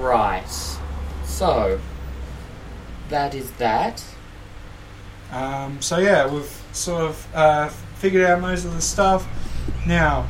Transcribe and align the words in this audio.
right. 0.00 0.44
So, 1.24 1.80
that 3.08 3.34
is 3.34 3.50
that. 3.52 4.02
Um, 5.32 5.80
so 5.80 5.98
yeah, 5.98 6.26
we've 6.26 6.62
sort 6.72 7.02
of 7.02 7.26
uh, 7.34 7.68
figured 7.68 8.24
out 8.24 8.40
most 8.40 8.64
of 8.64 8.74
the 8.74 8.80
stuff. 8.80 9.26
Now, 9.86 10.26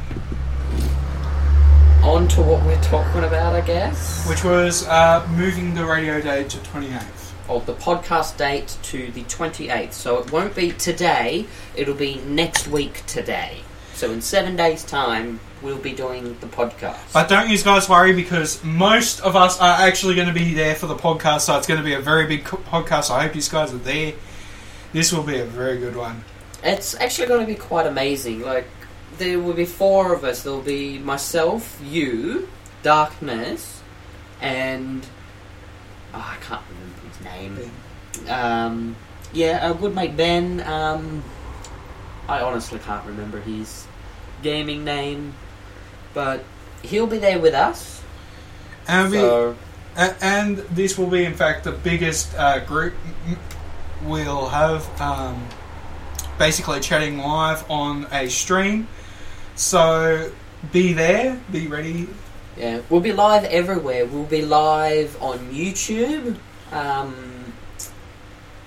On 2.03 2.27
to 2.29 2.43
what 2.43 2.65
we're 2.65 2.81
talking 2.83 3.25
about, 3.25 3.55
I 3.55 3.61
guess. 3.63 4.27
which 4.29 4.45
was 4.45 4.87
uh, 4.87 5.27
moving 5.37 5.75
the 5.75 5.85
radio 5.85 6.21
date 6.21 6.49
to 6.51 6.59
28th. 6.59 7.33
Of 7.49 7.67
the 7.67 7.75
podcast 7.75 8.37
date 8.37 8.77
to 8.85 9.11
the 9.11 9.25
28th. 9.25 9.93
So 9.93 10.19
it 10.19 10.31
won't 10.31 10.55
be 10.55 10.71
today, 10.73 11.47
it'll 11.75 11.95
be 11.95 12.17
next 12.27 12.69
week 12.69 13.05
today. 13.07 13.59
So 14.01 14.11
in 14.11 14.23
seven 14.23 14.57
days' 14.57 14.83
time, 14.83 15.41
we'll 15.61 15.77
be 15.77 15.93
doing 15.93 16.35
the 16.41 16.47
podcast. 16.47 17.13
But 17.13 17.29
don't 17.29 17.51
you 17.51 17.59
guys 17.59 17.87
worry 17.87 18.15
because 18.15 18.65
most 18.65 19.21
of 19.21 19.37
us 19.37 19.61
are 19.61 19.87
actually 19.87 20.15
going 20.15 20.27
to 20.27 20.33
be 20.33 20.55
there 20.55 20.75
for 20.75 20.87
the 20.87 20.95
podcast, 20.95 21.41
so 21.41 21.59
it's 21.59 21.67
going 21.67 21.81
to 21.81 21.85
be 21.85 21.93
a 21.93 22.01
very 22.01 22.27
big 22.27 22.47
co- 22.47 22.57
podcast. 22.57 23.11
I 23.11 23.25
hope 23.25 23.37
you 23.37 23.43
guys 23.43 23.75
are 23.75 23.77
there. 23.77 24.15
This 24.95 25.13
will 25.13 25.23
be 25.23 25.39
a 25.39 25.45
very 25.45 25.77
good 25.77 25.97
one. 25.97 26.25
It's 26.65 26.95
actually 26.95 27.29
going 27.29 27.43
to 27.43 27.47
be 27.47 27.57
quite 27.57 27.87
amazing. 27.87 28.41
Like, 28.41 28.67
there 29.19 29.39
will 29.39 29.53
be 29.53 29.67
four 29.67 30.15
of 30.15 30.25
us. 30.25 30.45
There 30.45 30.53
will 30.55 30.63
be 30.63 30.99
myself, 30.99 31.79
you, 31.85 32.49
Darkness, 32.83 33.83
and. 34.41 35.07
Oh, 36.15 36.27
I 36.27 36.43
can't 36.43 36.63
remember 36.71 37.07
his 37.07 37.21
name. 37.21 38.31
Um, 38.31 38.97
yeah, 39.35 39.69
our 39.69 39.75
good 39.75 39.95
mate 39.95 40.17
Ben. 40.17 40.63
Um, 40.63 41.23
I 42.29 42.41
honestly 42.41 42.79
can't 42.79 43.05
remember 43.05 43.41
his 43.41 43.87
gaming 44.43 44.85
name, 44.85 45.35
but 46.15 46.45
he'll 46.83 47.07
be 47.07 47.19
there 47.19 47.39
with 47.39 47.55
us. 47.55 48.03
And, 48.89 49.11
we, 49.11 49.19
So, 49.19 49.57
a- 49.97 50.25
and 50.25 50.59
this 50.59 50.99
will 50.99 51.07
be, 51.07 51.25
in 51.25 51.35
fact, 51.35 51.65
the 51.65 51.73
biggest 51.73 52.35
uh, 52.37 52.61
group 52.65 52.95
we'll 54.05 54.49
have. 54.49 54.89
Um, 55.01 55.47
basically, 56.39 56.81
chatting 56.81 57.19
live 57.19 57.69
on 57.71 58.07
a 58.13 58.29
stream. 58.29 58.89
So 59.55 60.33
be 60.73 60.93
there, 60.93 61.41
be 61.53 61.67
ready. 61.67 62.09
yeah, 62.57 62.81
we'll 62.89 63.01
be 63.01 63.13
live 63.13 63.45
everywhere. 63.45 64.07
We'll 64.07 64.25
be 64.25 64.43
live 64.45 65.21
on 65.23 65.39
YouTube. 65.51 66.37
Um, 66.73 67.53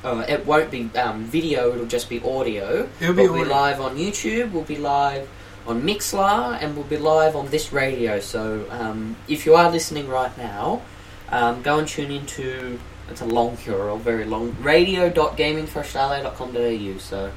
oh, 0.03 0.19
it 0.21 0.45
won't 0.45 0.69
be 0.69 0.89
um, 0.95 1.23
video. 1.25 1.73
It'll 1.73 1.85
just 1.85 2.09
be 2.09 2.19
audio. 2.19 2.87
It'll 2.99 3.15
be 3.15 3.23
we'll 3.23 3.43
be 3.43 3.49
live 3.49 3.81
on 3.81 3.97
YouTube. 3.97 4.51
We'll 4.51 4.63
be 4.63 4.77
live 4.77 5.27
on 5.67 5.81
Mixlr, 5.83 6.57
and 6.61 6.75
we'll 6.75 6.85
be 6.85 6.97
live 6.97 7.35
on 7.35 7.49
this 7.49 7.71
radio. 7.71 8.19
So, 8.19 8.65
um, 8.69 9.15
if 9.27 9.45
you 9.45 9.55
are 9.55 9.71
listening 9.71 10.07
right 10.09 10.35
now, 10.37 10.81
um, 11.29 11.61
go 11.61 11.79
and 11.79 11.87
tune 11.87 12.11
into. 12.11 12.79
It's 13.09 13.21
a 13.21 13.25
long 13.25 13.57
URL, 13.57 13.99
very 13.99 14.25
long. 14.25 14.55
Radio.gamingforaustralia.com.au. 14.61 16.97
So 16.99 17.31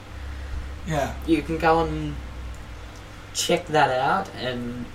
Yeah. 0.87 1.15
you 1.27 1.43
can 1.43 1.59
go 1.59 1.81
and 1.85 2.15
check 3.35 3.67
that 3.67 3.91
out. 3.91 4.29
And 4.41 4.87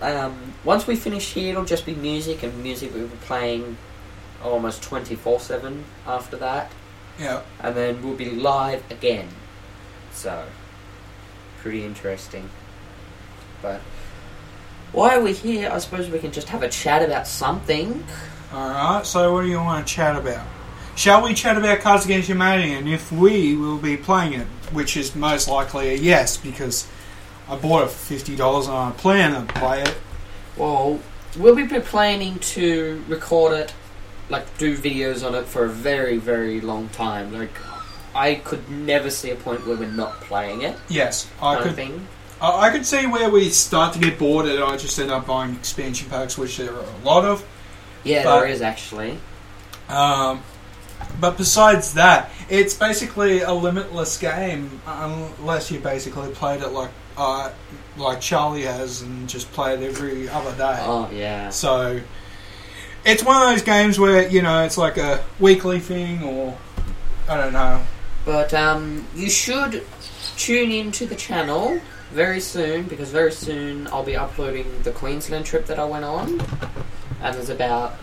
um, 0.00 0.52
once 0.64 0.86
we 0.86 0.96
finish 0.96 1.32
here, 1.32 1.50
it'll 1.52 1.64
just 1.64 1.84
be 1.86 1.94
music, 1.94 2.42
and 2.42 2.62
music 2.62 2.92
we'll 2.94 3.08
be 3.08 3.16
playing 3.26 3.76
almost 4.44 4.82
twenty 4.82 5.14
four 5.14 5.38
seven 5.38 5.84
after 6.06 6.36
that 6.36 6.72
Yeah. 7.18 7.42
and 7.60 7.76
then 7.76 8.02
we'll 8.02 8.16
be 8.16 8.30
live 8.30 8.82
again. 8.90 9.28
So, 10.12 10.46
pretty 11.60 11.84
interesting. 11.84 12.50
But 13.62 13.80
why 14.92 15.16
are 15.16 15.22
we 15.22 15.32
here? 15.32 15.70
I 15.72 15.78
suppose 15.78 16.10
we 16.10 16.18
can 16.18 16.32
just 16.32 16.48
have 16.48 16.62
a 16.62 16.68
chat 16.68 17.02
about 17.02 17.26
something. 17.26 18.04
Alright, 18.52 19.06
so 19.06 19.32
what 19.32 19.42
do 19.42 19.48
you 19.48 19.56
want 19.56 19.86
to 19.86 19.94
chat 19.94 20.16
about? 20.16 20.46
Shall 20.94 21.22
we 21.24 21.32
chat 21.32 21.56
about 21.56 21.80
Cards 21.80 22.04
Against 22.04 22.28
Humanity 22.28 22.74
and 22.74 22.86
if 22.86 23.10
we 23.10 23.56
will 23.56 23.78
be 23.78 23.96
playing 23.96 24.34
it? 24.34 24.46
Which 24.72 24.96
is 24.96 25.14
most 25.14 25.48
likely 25.48 25.90
a 25.90 25.94
yes, 25.94 26.36
because 26.36 26.86
I 27.48 27.56
bought 27.56 27.84
it 27.84 27.90
for 27.90 28.14
$50 28.14 28.64
and 28.64 28.72
I 28.72 28.90
plan 28.92 29.46
to 29.46 29.52
play 29.54 29.82
it. 29.82 29.94
Well, 30.56 31.00
we'll 31.38 31.54
be 31.54 31.66
planning 31.80 32.38
to 32.40 33.02
record 33.08 33.52
it, 33.54 33.74
like 34.28 34.58
do 34.58 34.76
videos 34.76 35.26
on 35.26 35.34
it 35.34 35.46
for 35.46 35.64
a 35.64 35.68
very, 35.68 36.18
very 36.18 36.60
long 36.60 36.90
time. 36.90 37.32
Like, 37.32 37.52
I 38.14 38.34
could 38.34 38.68
never 38.68 39.08
see 39.08 39.30
a 39.30 39.36
point 39.36 39.66
where 39.66 39.76
we're 39.76 39.90
not 39.90 40.20
playing 40.20 40.60
it. 40.62 40.76
Yes, 40.88 41.30
I 41.40 41.54
kind 41.54 41.58
of 41.58 41.64
could 41.64 41.76
thing. 41.76 42.06
I 42.42 42.66
I 42.66 42.70
could 42.70 42.84
see 42.84 43.06
where 43.06 43.30
we 43.30 43.48
start 43.50 43.94
to 43.94 43.98
get 43.98 44.18
bored 44.18 44.46
and 44.46 44.62
I 44.62 44.76
just 44.76 44.98
end 44.98 45.10
up 45.10 45.26
buying 45.26 45.54
expansion 45.54 46.10
packs, 46.10 46.36
which 46.36 46.56
there 46.58 46.74
are 46.74 46.84
a 46.84 47.04
lot 47.04 47.24
of. 47.24 47.44
Yeah, 48.04 48.24
But- 48.24 48.40
there 48.40 48.48
is 48.48 48.60
actually. 48.62 49.18
Um, 49.88 50.42
but 51.20 51.36
besides 51.36 51.94
that, 51.94 52.30
it's 52.48 52.74
basically 52.74 53.40
a 53.40 53.52
limitless 53.52 54.18
game, 54.18 54.80
unless 54.86 55.70
you 55.70 55.78
basically 55.80 56.30
played 56.32 56.62
it 56.62 56.68
like 56.68 56.90
uh, 57.16 57.50
like 57.96 58.20
Charlie 58.20 58.62
has 58.62 59.02
and 59.02 59.28
just 59.28 59.50
play 59.52 59.74
it 59.74 59.82
every 59.82 60.28
other 60.28 60.52
day. 60.56 60.76
Oh 60.80 61.10
yeah. 61.12 61.50
So 61.50 62.00
it's 63.04 63.22
one 63.24 63.42
of 63.42 63.50
those 63.50 63.62
games 63.62 63.98
where 63.98 64.28
you 64.28 64.42
know 64.42 64.64
it's 64.64 64.78
like 64.78 64.96
a 64.96 65.22
weekly 65.40 65.80
thing, 65.80 66.22
or 66.22 66.56
I 67.28 67.36
don't 67.36 67.52
know. 67.52 67.82
But 68.24 68.54
um, 68.54 69.06
you 69.14 69.28
should 69.28 69.84
tune 70.36 70.70
in 70.70 70.92
to 70.92 71.06
the 71.06 71.16
channel 71.16 71.80
very 72.12 72.40
soon 72.40 72.84
because 72.84 73.10
very 73.10 73.32
soon 73.32 73.86
I'll 73.88 74.04
be 74.04 74.16
uploading 74.16 74.66
the 74.82 74.92
Queensland 74.92 75.46
trip 75.46 75.66
that 75.66 75.78
I 75.78 75.84
went 75.84 76.04
on, 76.04 76.40
and 77.22 77.34
there's 77.34 77.48
about 77.48 77.96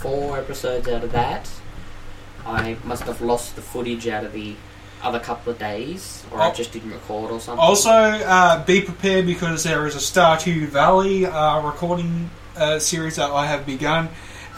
four 0.00 0.38
episodes 0.38 0.88
out 0.88 1.04
of 1.04 1.12
that. 1.12 1.50
I 2.46 2.76
must 2.84 3.04
have 3.04 3.20
lost 3.20 3.54
the 3.56 3.62
footage 3.62 4.08
out 4.08 4.24
of 4.24 4.32
the 4.32 4.56
other 5.02 5.18
couple 5.18 5.52
of 5.52 5.58
days, 5.58 6.22
or 6.30 6.40
I 6.40 6.48
Oh. 6.50 6.52
just 6.52 6.72
didn't 6.72 6.92
record 6.92 7.30
or 7.32 7.40
something. 7.40 7.58
Also, 7.60 7.90
uh, 7.90 8.64
be 8.64 8.80
prepared 8.80 9.26
because 9.26 9.64
there 9.64 9.86
is 9.86 9.94
a 9.96 9.98
Stardew 9.98 10.66
Valley 10.68 11.26
uh, 11.26 11.60
recording 11.60 12.30
uh, 12.56 12.78
series 12.78 13.16
that 13.16 13.30
I 13.30 13.46
have 13.46 13.66
begun, 13.66 14.08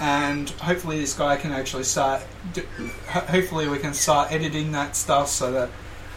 and 0.01 0.51
hopefully 0.51 1.01
this 1.01 1.15
guy 1.15 1.37
can 1.37 1.53
actually 1.53 1.85
start. 1.85 2.23
Hopefully, 3.09 3.69
we 3.69 3.79
can 3.79 3.95
start 3.95 4.33
editing 4.33 4.73
that 4.73 4.97
stuff 4.97 5.29
so 5.29 5.53
that. 5.53 5.69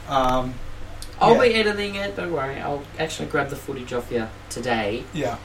Um, 0.09 0.53
I'll 1.19 1.35
yeah. 1.35 1.41
be 1.41 1.53
editing 1.55 1.95
it. 1.95 2.16
Don't 2.16 2.31
worry. 2.31 2.59
I'll 2.59 2.83
actually 3.00 3.28
grab 3.28 3.50
the 3.50 3.55
footage 3.55 3.94
off 3.94 4.11
you 4.11 4.28
today, 4.50 5.03
yeah, 5.13 5.38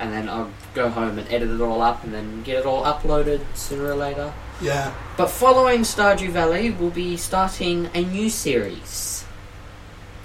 and 0.00 0.12
then 0.12 0.28
I'll 0.28 0.50
go 0.74 0.88
home 0.88 1.18
and 1.18 1.26
edit 1.32 1.50
it 1.50 1.60
all 1.60 1.82
up, 1.82 2.04
and 2.04 2.12
then 2.12 2.42
get 2.42 2.58
it 2.58 2.66
all 2.66 2.84
uploaded 2.84 3.40
sooner 3.54 3.84
or 3.90 3.94
later. 3.94 4.32
yeah. 4.60 4.92
But 5.16 5.30
following 5.30 5.80
Stardew 5.80 6.30
Valley, 6.30 6.70
we'll 6.70 6.90
be 6.90 7.16
starting 7.16 7.88
a 7.94 8.02
new 8.02 8.28
series. 8.28 9.24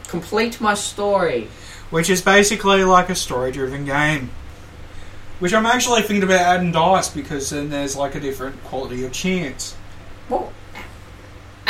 Complete 0.07 0.59
my 0.59 0.73
story. 0.73 1.47
Which 1.89 2.09
is 2.09 2.21
basically 2.21 2.83
like 2.83 3.09
a 3.09 3.15
story-driven 3.15 3.85
game. 3.85 4.31
Which 5.39 5.53
I'm 5.53 5.65
actually 5.65 6.01
thinking 6.01 6.23
about 6.23 6.41
adding 6.41 6.71
dice 6.71 7.09
because 7.09 7.49
then 7.49 7.69
there's 7.69 7.95
like 7.95 8.15
a 8.15 8.19
different 8.19 8.63
quality 8.63 9.03
of 9.05 9.11
chance. 9.11 9.75
Well, 10.29 10.51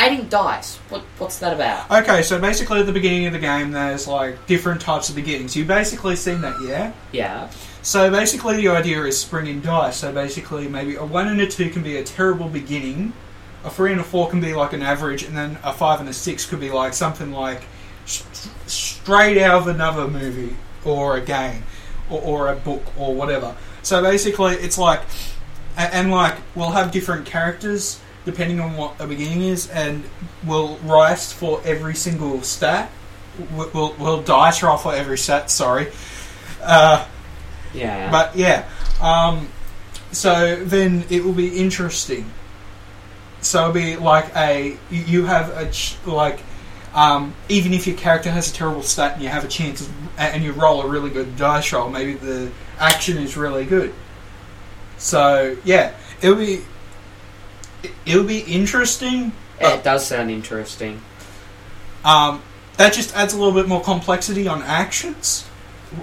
adding 0.02 0.28
dice. 0.28 0.78
What, 0.88 1.02
what's 1.18 1.38
that 1.38 1.52
about? 1.52 1.90
Okay, 1.90 2.22
so 2.22 2.40
basically 2.40 2.80
at 2.80 2.86
the 2.86 2.92
beginning 2.92 3.26
of 3.26 3.32
the 3.32 3.38
game, 3.38 3.70
there's 3.70 4.08
like 4.08 4.46
different 4.46 4.80
types 4.80 5.08
of 5.08 5.14
beginnings. 5.14 5.54
You've 5.54 5.68
basically 5.68 6.16
seen 6.16 6.40
that, 6.40 6.60
yeah? 6.66 6.92
Yeah. 7.12 7.50
So 7.82 8.10
basically, 8.10 8.56
the 8.56 8.68
idea 8.68 9.02
is 9.04 9.18
springing 9.18 9.60
dice. 9.60 9.96
So 9.96 10.12
basically, 10.12 10.68
maybe 10.68 10.96
a 10.96 11.04
one 11.04 11.28
and 11.28 11.40
a 11.40 11.46
two 11.46 11.70
can 11.70 11.82
be 11.82 11.96
a 11.96 12.04
terrible 12.04 12.48
beginning, 12.48 13.12
a 13.64 13.70
three 13.70 13.92
and 13.92 14.00
a 14.00 14.04
four 14.04 14.28
can 14.28 14.40
be 14.40 14.54
like 14.54 14.72
an 14.72 14.82
average, 14.82 15.22
and 15.22 15.36
then 15.36 15.58
a 15.62 15.72
five 15.72 16.00
and 16.00 16.08
a 16.08 16.12
six 16.12 16.46
could 16.46 16.60
be 16.60 16.70
like 16.70 16.94
something 16.94 17.32
like 17.32 17.62
st- 18.04 18.52
straight 18.66 19.40
out 19.40 19.62
of 19.62 19.68
another 19.68 20.08
movie 20.08 20.56
or 20.84 21.16
a 21.16 21.20
game 21.20 21.62
or, 22.10 22.20
or 22.20 22.48
a 22.48 22.56
book 22.56 22.82
or 22.96 23.14
whatever. 23.14 23.56
So 23.82 24.02
basically, 24.02 24.54
it's 24.54 24.78
like, 24.78 25.00
and 25.76 26.10
like 26.10 26.36
we'll 26.56 26.70
have 26.70 26.90
different 26.90 27.26
characters 27.26 28.00
depending 28.24 28.60
on 28.60 28.76
what 28.76 28.98
the 28.98 29.06
beginning 29.06 29.42
is, 29.42 29.68
and 29.70 30.04
we'll 30.44 30.76
rise 30.78 31.32
for 31.32 31.60
every 31.64 31.94
single 31.94 32.42
stat. 32.42 32.90
We'll, 33.52 33.70
we'll, 33.72 33.94
we'll 33.98 34.22
dice 34.22 34.62
roll 34.62 34.76
for 34.76 34.94
every 34.94 35.18
stat. 35.18 35.50
Sorry. 35.50 35.88
Uh, 36.62 37.06
Yeah. 37.74 38.10
but 38.10 38.36
yeah, 38.36 38.68
um, 39.00 39.48
so 40.12 40.56
then 40.64 41.04
it 41.10 41.24
will 41.24 41.32
be 41.32 41.58
interesting. 41.58 42.30
So 43.40 43.60
it'll 43.62 43.72
be 43.72 43.96
like 43.96 44.26
a 44.36 44.76
you- 44.90 45.04
you 45.04 45.24
have 45.26 45.48
a 45.56 45.70
ch- 45.70 45.96
like 46.06 46.40
um, 46.94 47.34
even 47.48 47.72
if 47.72 47.86
your 47.86 47.96
character 47.96 48.30
has 48.30 48.50
a 48.50 48.54
terrible 48.54 48.82
stat 48.82 49.14
and 49.14 49.22
you 49.22 49.28
have 49.30 49.44
a 49.44 49.48
chance 49.48 49.80
of, 49.80 49.88
and 50.18 50.44
you 50.44 50.52
roll 50.52 50.82
a 50.82 50.86
really 50.86 51.08
good 51.10 51.36
dice 51.36 51.72
roll, 51.72 51.88
maybe 51.88 52.12
the 52.14 52.50
action 52.78 53.16
is 53.16 53.36
really 53.36 53.64
good. 53.64 53.92
So 54.98 55.56
yeah, 55.64 55.92
it'll 56.20 56.36
be 56.36 56.60
it- 57.82 57.92
it'll 58.06 58.24
be 58.24 58.40
interesting. 58.40 59.32
it 59.60 59.84
does 59.84 60.06
sound 60.06 60.30
interesting. 60.30 61.00
Um, 62.04 62.42
that 62.78 62.92
just 62.92 63.14
adds 63.14 63.32
a 63.32 63.36
little 63.38 63.52
bit 63.52 63.68
more 63.68 63.80
complexity 63.82 64.48
on 64.48 64.62
actions, 64.62 65.44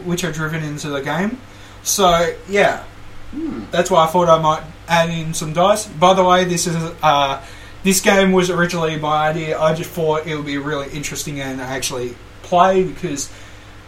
which 0.06 0.24
are 0.24 0.32
driven 0.32 0.64
into 0.64 0.90
the 0.90 1.02
game. 1.02 1.40
So 1.84 2.34
yeah, 2.48 2.84
Hmm. 3.32 3.66
That's 3.70 3.92
why 3.92 4.06
I 4.06 4.08
thought 4.08 4.28
I 4.28 4.40
might 4.42 4.64
add 4.88 5.12
in 5.12 5.36
some 5.36 5.54
dice. 5.54 5.86
By 5.86 6.16
the 6.16 6.24
way, 6.24 6.46
this 6.46 6.66
is 6.66 6.76
uh, 7.04 7.40
this 7.84 8.02
game 8.02 8.32
was 8.32 8.50
originally 8.50 8.98
my 8.98 9.30
idea. 9.30 9.60
I 9.60 9.76
just 9.76 9.92
thought 9.92 10.26
it 10.26 10.36
would 10.36 10.48
be 10.48 10.58
really 10.58 10.90
interesting 10.90 11.40
and 11.40 11.62
actually 11.62 12.16
play 12.42 12.82
because 12.82 13.30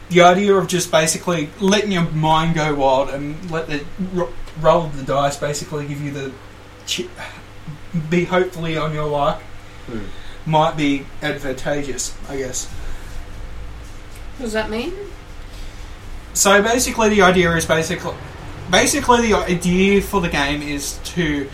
the 0.09 0.21
idea 0.21 0.53
of 0.53 0.67
just 0.67 0.91
basically 0.91 1.49
letting 1.59 1.91
your 1.91 2.03
mind 2.11 2.53
go 2.53 2.75
wild 2.75 3.09
and 3.09 3.49
let 3.49 3.67
the 3.67 3.83
ro- 4.13 4.31
roll 4.59 4.83
of 4.83 4.95
the 4.95 5.03
dice 5.11 5.37
basically 5.37 5.87
give 5.87 6.01
you 6.01 6.11
the 6.11 6.31
chi- 6.87 7.09
be 8.09 8.25
hopefully 8.25 8.77
on 8.77 8.93
your 8.93 9.07
luck 9.07 9.41
Hmm. 9.87 9.99
might 10.45 10.77
be 10.77 11.05
advantageous, 11.21 12.13
I 12.29 12.37
guess. 12.37 12.65
What 14.37 14.45
does 14.45 14.53
that 14.53 14.69
mean? 14.69 14.93
So 16.33 16.61
basically, 16.61 17.09
the 17.09 17.21
idea 17.23 17.51
is 17.55 17.65
basically 17.65 18.13
basically 18.69 19.21
the 19.27 19.33
idea 19.33 20.01
for 20.01 20.21
the 20.21 20.29
game 20.29 20.61
is 20.61 20.97
to 21.03 21.49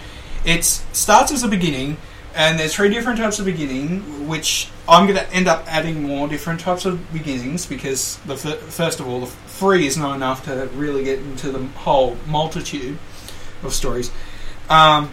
it 0.45 0.63
starts 0.63 1.31
as 1.31 1.43
a 1.43 1.47
beginning, 1.47 1.97
and 2.35 2.59
there's 2.59 2.75
three 2.75 2.89
different 2.89 3.17
types 3.19 3.39
of 3.39 3.45
beginning, 3.45 4.27
which 4.27 4.69
I'm 4.87 5.07
going 5.07 5.17
to 5.17 5.29
end 5.33 5.47
up 5.47 5.65
adding 5.67 6.03
more 6.03 6.27
different 6.27 6.59
types 6.59 6.85
of 6.85 7.11
beginnings 7.11 7.65
because 7.65 8.17
the 8.25 8.37
fir- 8.37 8.55
first 8.55 8.99
of 8.99 9.07
all, 9.07 9.21
the 9.21 9.25
three 9.25 9.87
is 9.87 9.97
not 9.97 10.15
enough 10.15 10.45
to 10.45 10.69
really 10.75 11.03
get 11.03 11.19
into 11.19 11.51
the 11.51 11.65
whole 11.79 12.15
multitude 12.27 12.97
of 13.63 13.73
stories. 13.73 14.11
Um, 14.69 15.09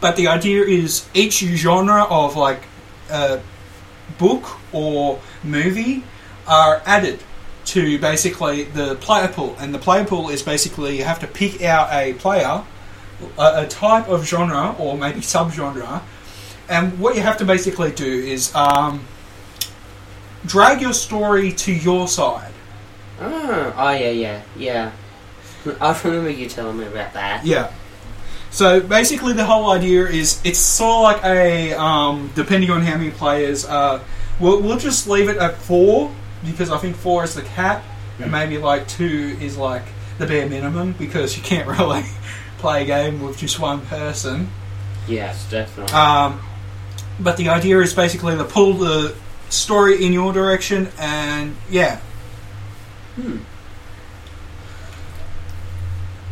but 0.00 0.16
the 0.16 0.28
idea 0.28 0.64
is 0.64 1.06
each 1.14 1.38
genre 1.38 2.04
of 2.04 2.36
like 2.36 2.62
a 3.10 3.40
book 4.18 4.58
or 4.72 5.20
movie 5.42 6.04
are 6.46 6.82
added 6.86 7.20
to 7.66 7.98
basically 7.98 8.64
the 8.64 8.94
player 8.96 9.28
pool, 9.28 9.54
and 9.58 9.74
the 9.74 9.78
player 9.78 10.04
pool 10.04 10.30
is 10.30 10.42
basically 10.42 10.96
you 10.96 11.04
have 11.04 11.20
to 11.20 11.26
pick 11.26 11.62
out 11.62 11.92
a 11.92 12.14
player, 12.14 12.64
a, 13.38 13.62
a 13.62 13.66
type 13.68 14.08
of 14.08 14.26
genre 14.26 14.74
or 14.78 14.96
maybe 14.96 15.20
subgenre, 15.20 16.02
and 16.68 16.98
what 16.98 17.14
you 17.14 17.22
have 17.22 17.36
to 17.38 17.44
basically 17.44 17.92
do 17.92 18.06
is 18.06 18.54
um, 18.54 19.04
drag 20.46 20.80
your 20.80 20.94
story 20.94 21.52
to 21.52 21.72
your 21.72 22.08
side. 22.08 22.52
Oh, 23.20 23.74
oh 23.76 23.90
yeah, 23.90 24.10
yeah, 24.10 24.42
yeah. 24.56 24.92
I 25.80 26.00
remember 26.04 26.30
you 26.30 26.48
telling 26.48 26.78
me 26.78 26.86
about 26.86 27.12
that. 27.14 27.44
Yeah. 27.44 27.72
So 28.50 28.80
basically, 28.80 29.34
the 29.34 29.44
whole 29.44 29.70
idea 29.70 30.06
is 30.06 30.40
it's 30.44 30.58
sort 30.58 31.16
of 31.16 31.22
like 31.22 31.24
a 31.24 31.72
um, 31.74 32.30
depending 32.34 32.70
on 32.70 32.82
how 32.82 32.96
many 32.96 33.10
players. 33.10 33.64
Uh, 33.66 34.02
we'll, 34.40 34.60
we'll 34.62 34.78
just 34.78 35.06
leave 35.06 35.28
it 35.28 35.36
at 35.36 35.56
four 35.56 36.12
because 36.44 36.70
I 36.70 36.78
think 36.78 36.96
four 36.96 37.24
is 37.24 37.34
the 37.34 37.42
cap, 37.42 37.84
and 38.18 38.32
maybe 38.32 38.58
like 38.58 38.88
two 38.88 39.36
is 39.40 39.56
like 39.56 39.82
the 40.18 40.26
bare 40.26 40.48
minimum 40.48 40.92
because 40.98 41.36
you 41.36 41.42
can't 41.42 41.68
really 41.78 42.04
play 42.58 42.82
a 42.82 42.86
game 42.86 43.22
with 43.22 43.38
just 43.38 43.58
one 43.60 43.82
person. 43.86 44.48
Yes, 45.06 45.48
definitely. 45.50 45.92
Um, 45.94 46.40
but 47.20 47.36
the 47.36 47.48
idea 47.50 47.78
is 47.80 47.94
basically 47.94 48.36
to 48.36 48.44
pull 48.44 48.74
the 48.74 49.14
story 49.50 50.04
in 50.04 50.12
your 50.12 50.32
direction, 50.32 50.88
and 50.98 51.56
yeah. 51.70 52.00
hmm. 53.16 53.38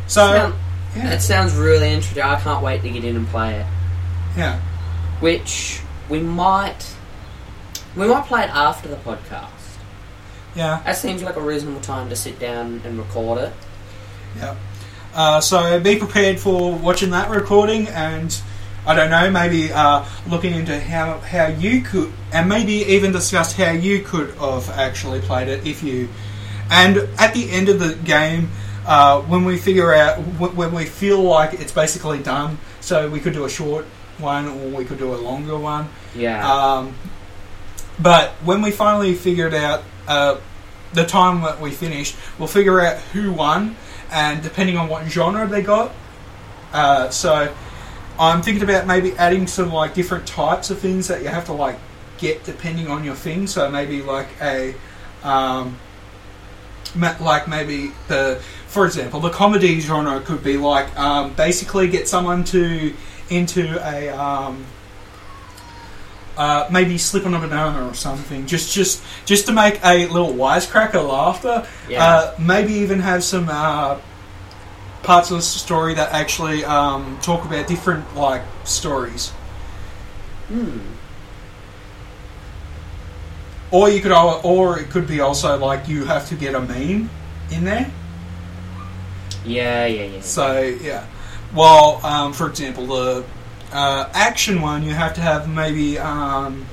So 0.07 0.21
Sound- 0.31 0.53
yeah, 0.95 1.09
That 1.09 1.21
sounds 1.21 1.53
really 1.55 1.89
interesting. 1.89 2.23
I 2.23 2.39
can't 2.39 2.63
wait 2.63 2.81
to 2.81 2.89
get 2.89 3.03
in 3.03 3.15
and 3.15 3.27
play 3.27 3.55
it. 3.55 3.65
yeah. 4.37 4.59
Which 5.19 5.81
we 6.09 6.19
might, 6.19 6.93
we 7.95 8.07
might 8.07 8.25
play 8.25 8.43
it 8.43 8.49
after 8.49 8.87
the 8.87 8.95
podcast. 8.97 9.49
Yeah. 10.55 10.81
That 10.85 10.95
seems 10.95 11.23
like 11.23 11.35
a 11.35 11.41
reasonable 11.41 11.81
time 11.81 12.09
to 12.09 12.15
sit 12.15 12.39
down 12.39 12.81
and 12.85 12.97
record 12.97 13.39
it. 13.39 13.53
Yeah. 14.37 14.55
Uh, 15.15 15.41
so 15.41 15.79
be 15.79 15.97
prepared 15.97 16.39
for 16.39 16.75
watching 16.75 17.09
that 17.11 17.29
recording, 17.31 17.87
and 17.87 18.39
I 18.85 18.93
don't 18.95 19.09
know, 19.09 19.29
maybe 19.31 19.71
uh, 19.71 20.05
looking 20.29 20.53
into 20.53 20.79
how 20.79 21.17
how 21.19 21.47
you 21.47 21.81
could, 21.81 22.11
and 22.31 22.47
maybe 22.47 22.73
even 22.73 23.11
discuss 23.11 23.53
how 23.53 23.71
you 23.71 24.01
could 24.03 24.35
have 24.35 24.69
actually 24.69 25.21
played 25.21 25.47
it 25.47 25.65
if 25.65 25.81
you. 25.81 26.09
And 26.69 26.97
at 27.17 27.33
the 27.33 27.49
end 27.49 27.69
of 27.69 27.79
the 27.79 27.95
game, 27.95 28.49
uh, 28.87 29.21
when 29.23 29.43
we 29.43 29.57
figure 29.57 29.93
out 29.93 30.17
when 30.17 30.73
we 30.73 30.85
feel 30.85 31.21
like 31.21 31.53
it's 31.53 31.73
basically 31.73 32.23
done, 32.23 32.57
so 32.79 33.09
we 33.09 33.19
could 33.19 33.33
do 33.33 33.45
a 33.45 33.49
short 33.49 33.85
one 34.17 34.47
or 34.47 34.69
we 34.69 34.85
could 34.85 34.97
do 34.97 35.13
a 35.13 35.17
longer 35.17 35.57
one. 35.57 35.89
Yeah. 36.15 36.51
Um, 36.51 36.95
but 37.99 38.31
when 38.45 38.61
we 38.61 38.71
finally 38.71 39.13
figured 39.13 39.53
out 39.53 39.83
uh, 40.07 40.39
the 40.93 41.05
time 41.05 41.41
that 41.41 41.59
we 41.59 41.71
finished, 41.71 42.15
we'll 42.39 42.47
figure 42.47 42.79
out 42.79 42.97
who 43.13 43.33
won, 43.33 43.75
and 44.11 44.41
depending 44.41 44.77
on 44.77 44.87
what 44.87 45.05
genre 45.07 45.45
they 45.47 45.61
got. 45.61 45.91
Uh, 46.71 47.09
so 47.09 47.53
I'm 48.19 48.41
thinking 48.41 48.63
about 48.63 48.87
maybe 48.87 49.11
adding 49.17 49.47
some 49.47 49.71
like 49.71 49.93
different 49.93 50.25
types 50.27 50.69
of 50.69 50.79
things 50.79 51.07
that 51.07 51.21
you 51.21 51.27
have 51.27 51.45
to 51.47 51.53
like 51.53 51.77
get 52.17 52.43
depending 52.45 52.87
on 52.87 53.03
your 53.03 53.15
thing. 53.15 53.47
So 53.47 53.69
maybe 53.69 54.01
like 54.01 54.29
a 54.41 54.73
um, 55.23 55.77
like 56.95 57.47
maybe 57.47 57.91
the 58.07 58.41
for 58.67 58.85
example 58.85 59.19
the 59.19 59.29
comedy 59.29 59.79
genre 59.79 60.19
could 60.21 60.43
be 60.43 60.57
like 60.57 60.97
um, 60.97 61.33
basically 61.33 61.87
get 61.87 62.07
someone 62.07 62.43
to 62.43 62.93
into 63.29 63.77
a 63.85 64.09
um, 64.09 64.65
uh, 66.37 66.67
maybe 66.71 66.97
slip 66.97 67.25
on 67.25 67.33
a 67.33 67.39
banana 67.39 67.87
or 67.87 67.93
something, 67.93 68.45
just 68.45 68.73
just 68.73 69.03
just 69.25 69.47
to 69.47 69.51
make 69.51 69.83
a 69.83 70.07
little 70.07 70.33
wisecracker 70.33 71.07
laughter. 71.07 71.67
Yeah. 71.89 72.05
Uh, 72.05 72.35
maybe 72.39 72.73
even 72.73 72.99
have 72.99 73.23
some 73.23 73.49
uh, 73.49 73.99
parts 75.01 75.31
of 75.31 75.37
the 75.37 75.41
story 75.41 75.95
that 75.95 76.13
actually 76.13 76.63
um, 76.63 77.17
talk 77.21 77.43
about 77.43 77.67
different 77.67 78.15
like 78.15 78.43
stories. 78.63 79.29
hmm. 80.47 80.79
Or 83.69 83.89
you 83.89 83.99
could, 83.99 84.13
or 84.13 84.79
it 84.79 84.89
could 84.91 85.07
be 85.07 85.19
also 85.19 85.57
like 85.57 85.89
you 85.89 86.05
have 86.05 86.29
to 86.29 86.35
get 86.35 86.55
a 86.55 86.61
meme 86.61 87.09
in 87.51 87.65
there. 87.65 87.91
Yeah, 89.47 89.85
yeah, 89.85 90.03
yeah. 90.05 90.21
So 90.21 90.61
yeah, 90.61 91.05
well, 91.55 92.05
um, 92.05 92.33
for 92.33 92.49
example, 92.49 92.87
the 92.87 93.25
uh, 93.71 94.09
action 94.13 94.61
one 94.61 94.83
you 94.83 94.93
have 94.93 95.13
to 95.15 95.21
have 95.21 95.49
maybe 95.49 95.97
um, 95.97 96.65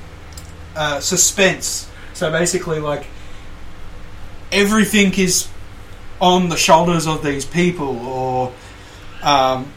uh, 0.75 0.99
suspense. 0.99 1.89
So 2.13 2.31
basically, 2.31 2.79
like 2.79 3.07
everything 4.51 5.13
is 5.17 5.47
on 6.19 6.49
the 6.49 6.57
shoulders 6.57 7.07
of 7.07 7.23
these 7.23 7.45
people, 7.45 8.05
or 8.05 8.53
um, 9.23 9.71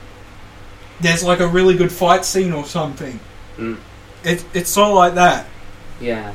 there's 1.01 1.25
like 1.25 1.41
a 1.41 1.47
really 1.47 1.77
good 1.77 1.93
fight 1.93 2.25
scene 2.25 2.53
or 2.53 2.65
something. 2.65 3.19
Mm. 3.57 3.79
It, 4.25 4.45
it's 4.55 4.71
sort 4.71 4.89
of 4.89 4.97
like 4.97 5.15
that. 5.15 5.47
Yeah. 6.01 6.35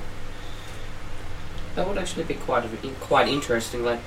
That 1.76 1.88
would 1.88 1.98
actually 1.98 2.24
be 2.26 2.36
quite 2.36 2.64
quite 3.00 3.28
interesting. 3.28 3.84
Like 3.84 4.00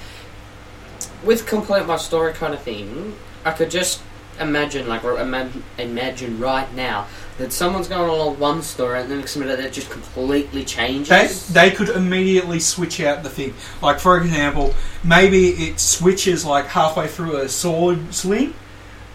with 1.24 1.46
complete 1.46 1.86
my 1.86 1.96
story 1.96 2.32
kind 2.32 2.54
of 2.54 2.60
thing, 2.62 3.14
I 3.44 3.52
could 3.52 3.70
just 3.70 4.02
imagine, 4.40 4.86
like, 4.88 5.02
imagine, 5.04 5.64
imagine 5.78 6.38
right 6.38 6.72
now 6.74 7.06
that 7.38 7.52
someone's 7.52 7.88
going 7.88 8.08
along 8.08 8.38
one 8.38 8.62
story 8.62 9.00
and 9.00 9.10
the 9.10 9.16
next 9.16 9.36
minute 9.36 9.58
that 9.58 9.72
just 9.72 9.90
completely 9.90 10.64
changes. 10.64 11.48
They, 11.48 11.68
they 11.70 11.74
could 11.74 11.88
immediately 11.90 12.60
switch 12.60 13.00
out 13.00 13.22
the 13.22 13.28
thing. 13.28 13.54
Like, 13.82 13.98
for 13.98 14.18
example, 14.18 14.74
maybe 15.04 15.48
it 15.50 15.80
switches 15.80 16.44
like 16.44 16.66
halfway 16.66 17.08
through 17.08 17.36
a 17.36 17.48
sword 17.48 18.14
swing, 18.14 18.54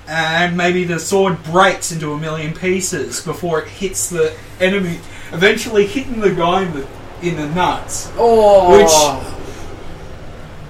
and 0.08 0.58
maybe 0.58 0.84
the 0.84 1.00
sword 1.00 1.43
breaks 1.43 1.91
into 1.91 2.13
a 2.13 2.17
million 2.17 2.53
pieces 2.53 3.22
before 3.22 3.62
it 3.62 3.67
hits 3.67 4.10
the 4.10 4.36
enemy, 4.60 5.00
eventually 5.31 5.86
hitting 5.88 6.20
the 6.20 6.34
guy 6.34 6.63
in 6.63 6.74
the, 6.74 6.88
in 7.22 7.36
the 7.38 7.48
nuts. 7.50 8.12
oh, 8.17 8.72
Which- 8.77 9.40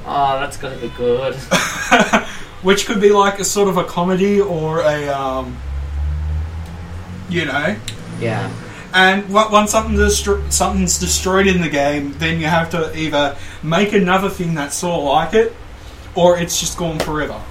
oh, 0.06 0.40
that's 0.40 0.58
gonna 0.58 0.78
be 0.78 0.90
good. 0.90 1.36
Which 2.64 2.86
could 2.86 3.02
be 3.02 3.10
like 3.10 3.40
a 3.40 3.44
sort 3.44 3.70
of 3.70 3.78
a 3.78 3.84
comedy 3.84 4.40
or 4.40 4.82
a, 4.82 5.08
um, 5.08 5.58
you 7.30 7.46
know. 7.46 7.76
Yeah, 8.20 8.52
And 8.94 9.28
once 9.34 9.72
something 9.72 9.96
destro- 9.96 10.52
something's 10.52 11.00
destroyed 11.00 11.48
in 11.48 11.62
the 11.62 11.70
game, 11.70 12.14
then 12.20 12.40
you 12.40 12.46
have 12.46 12.70
to 12.72 12.96
either 12.96 13.36
make 13.64 13.94
another 13.94 14.30
thing 14.30 14.54
that's 14.54 14.76
sort 14.76 15.00
of 15.00 15.04
like 15.06 15.34
it, 15.34 15.56
or 16.14 16.38
it's 16.38 16.60
just 16.60 16.78
gone 16.78 17.00
forever. 17.00 17.42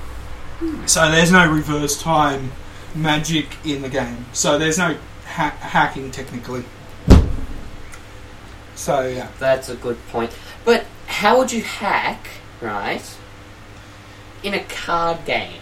So 0.87 1.11
there's 1.11 1.33
no 1.33 1.51
reverse 1.51 2.01
time 2.01 2.53
magic 2.95 3.49
in 3.65 3.83
the 3.83 3.89
game. 3.89 4.27
So 4.33 4.59
there's 4.59 4.79
no 4.79 4.97
ha- 5.27 5.57
hacking 5.59 6.13
technically. 6.13 6.63
So 8.77 9.03
yeah, 9.09 9.29
that's 9.39 9.69
a 9.69 9.75
good 9.77 9.99
point. 10.09 10.31
But 10.65 10.87
how 11.07 11.39
would 11.39 11.51
you 11.51 11.63
hack, 11.63 12.29
right, 12.61 13.03
in 14.43 14.55
a 14.55 14.61
card 14.65 15.25
game? 15.25 15.61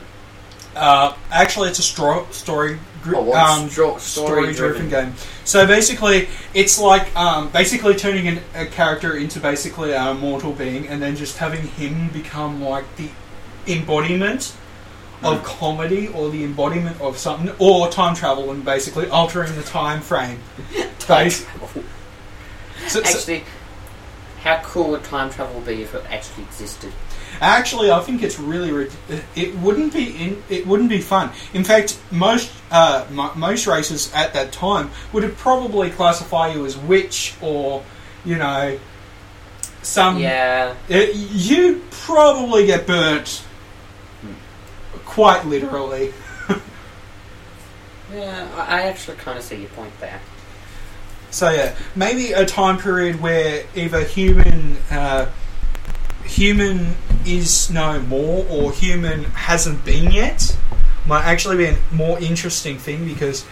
uh, 0.77 1.15
actually 1.31 1.69
it's 1.69 1.79
a 1.79 1.83
stro- 1.83 2.31
story 2.33 2.79
gr- 3.03 3.17
Oh, 3.17 3.33
um, 3.33 3.69
stro- 3.69 3.99
story 3.99 4.55
story-driven. 4.55 4.89
game. 4.89 5.15
So 5.45 5.67
basically, 5.67 6.29
it's 6.55 6.79
like 6.79 7.15
um, 7.17 7.49
basically 7.51 7.95
turning 7.97 8.29
an, 8.29 8.41
a 8.55 8.67
character 8.67 9.17
into 9.17 9.41
basically 9.41 9.93
a 9.93 10.15
mortal 10.15 10.53
being, 10.53 10.87
and 10.87 11.01
then 11.03 11.17
just 11.17 11.39
having 11.39 11.67
him 11.69 12.09
become 12.11 12.63
like 12.63 12.85
the 12.97 13.09
embodiment 13.67 14.55
of 15.25 15.41
Mm. 15.41 15.45
comedy 15.45 16.09
or 16.09 16.31
the 16.31 16.45
embodiment 16.45 17.01
of 17.01 17.19
something, 17.19 17.53
or 17.59 17.89
time 17.91 18.15
travel 18.15 18.53
and 18.53 18.65
basically 18.65 19.09
altering 19.09 19.53
the 19.57 19.63
time 19.65 20.01
frame. 20.01 20.39
Base- 21.09 21.45
So- 22.87 23.03
so- 23.03 23.19
Actually, 23.19 23.45
how 24.43 24.61
cool 24.63 24.91
would 24.91 25.05
time 25.05 25.31
travel 25.31 25.61
be 25.61 25.83
if 25.83 25.95
it 25.95 26.05
actually 26.11 26.45
existed? 26.45 26.93
Actually, 27.41 27.91
I 27.91 28.01
think 28.01 28.23
it's 28.23 28.39
really 28.39 28.73
rid- 28.73 28.93
it 29.37 29.55
wouldn't 29.57 29.93
be 29.93 30.17
in, 30.17 30.43
it 30.49 30.67
wouldn't 30.67 30.89
be 30.89 31.01
fun. 31.01 31.31
In 31.53 31.63
fact, 31.65 31.99
most 32.11 32.51
uh, 32.71 33.07
mo 33.11 33.33
most 33.35 33.67
races 33.67 34.13
at 34.15 34.33
that 34.35 34.51
time 34.53 34.91
would 35.13 35.23
have 35.23 35.37
probably 35.37 35.91
classify 35.91 36.49
you 36.53 36.65
as 36.67 36.77
witch 36.77 37.35
or 37.41 37.85
you 38.25 38.37
know 38.37 38.79
some. 39.83 40.19
yeah, 40.19 40.75
Uh, 40.91 41.07
you 41.15 41.83
probably 41.91 42.67
get 42.67 42.87
burnt 42.87 43.45
quite 45.05 45.45
literally. 45.47 46.13
yeah. 48.13 48.49
I 48.57 48.83
actually 48.83 49.17
kind 49.19 49.39
of 49.39 49.45
see 49.45 49.57
your 49.57 49.69
point 49.71 49.93
there. 50.01 50.21
So 51.31 51.51
yeah, 51.51 51.75
maybe 51.95 52.33
a 52.33 52.47
time 52.47 52.79
period 52.79 53.21
where 53.21 53.65
either 53.75 54.03
human 54.05 54.77
uh, 54.91 55.31
human 56.25 56.95
is 57.27 57.71
no 57.71 58.01
more 58.01 58.47
or 58.49 58.73
human 58.73 59.25
hasn't 59.25 59.85
been 59.85 60.11
yet 60.11 60.57
might 61.07 61.25
actually 61.25 61.57
be 61.57 61.65
a 61.67 61.79
more 61.91 62.19
interesting 62.21 62.79
thing 62.79 63.07
because 63.07 63.45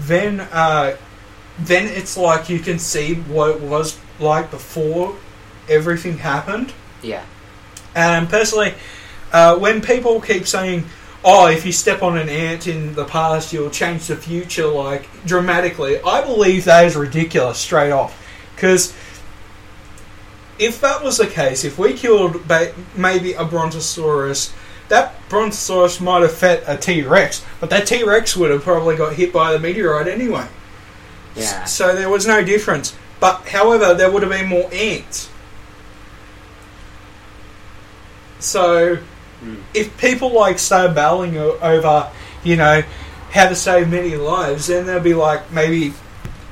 then 0.00 0.40
uh, 0.40 0.96
then 1.58 1.86
it's 1.86 2.16
like 2.16 2.48
you 2.48 2.58
can 2.58 2.78
see 2.78 3.14
what 3.14 3.56
it 3.56 3.60
was 3.60 3.98
like 4.18 4.50
before 4.50 5.16
everything 5.68 6.18
happened. 6.18 6.72
Yeah, 7.02 7.24
And 7.94 8.28
personally, 8.28 8.74
uh, 9.32 9.56
when 9.56 9.80
people 9.82 10.20
keep 10.20 10.46
saying, 10.46 10.84
"Oh, 11.24 11.46
if 11.48 11.66
you 11.66 11.72
step 11.72 12.02
on 12.02 12.16
an 12.16 12.28
ant 12.28 12.66
in 12.66 12.94
the 12.94 13.04
past, 13.04 13.52
you'll 13.52 13.70
change 13.70 14.06
the 14.06 14.16
future," 14.16 14.66
like 14.66 15.08
dramatically, 15.26 16.00
I 16.02 16.22
believe 16.22 16.64
that 16.64 16.86
is 16.86 16.96
ridiculous 16.96 17.58
straight 17.58 17.90
off. 17.90 18.16
Because 18.54 18.92
if 20.58 20.80
that 20.80 21.02
was 21.02 21.18
the 21.18 21.26
case, 21.26 21.64
if 21.64 21.78
we 21.78 21.92
killed 21.92 22.46
ba- 22.48 22.72
maybe 22.96 23.32
a 23.32 23.44
brontosaurus, 23.44 24.52
that 24.88 25.14
brontosaurus 25.28 26.00
might 26.00 26.22
have 26.22 26.32
fed 26.34 26.62
a 26.66 26.76
T 26.76 27.02
Rex, 27.02 27.44
but 27.60 27.70
that 27.70 27.86
T 27.86 28.02
Rex 28.02 28.36
would 28.36 28.50
have 28.50 28.62
probably 28.62 28.96
got 28.96 29.14
hit 29.14 29.32
by 29.32 29.52
the 29.52 29.58
meteorite 29.58 30.08
anyway. 30.08 30.46
yeah. 31.36 31.64
So 31.64 31.94
there 31.94 32.08
was 32.08 32.26
no 32.26 32.42
difference. 32.42 32.94
But 33.20 33.48
however, 33.48 33.94
there 33.94 34.10
would 34.10 34.22
have 34.22 34.30
been 34.30 34.46
more 34.48 34.68
ants. 34.72 35.28
So 38.38 38.98
If 39.74 39.96
people 39.98 40.32
like 40.32 40.58
start 40.58 40.94
battling 40.94 41.36
over, 41.36 42.10
you 42.42 42.56
know, 42.56 42.82
how 43.30 43.48
to 43.48 43.54
save 43.54 43.88
many 43.88 44.16
lives, 44.16 44.66
then 44.66 44.86
they'll 44.86 45.00
be 45.00 45.14
like 45.14 45.52
maybe, 45.52 45.94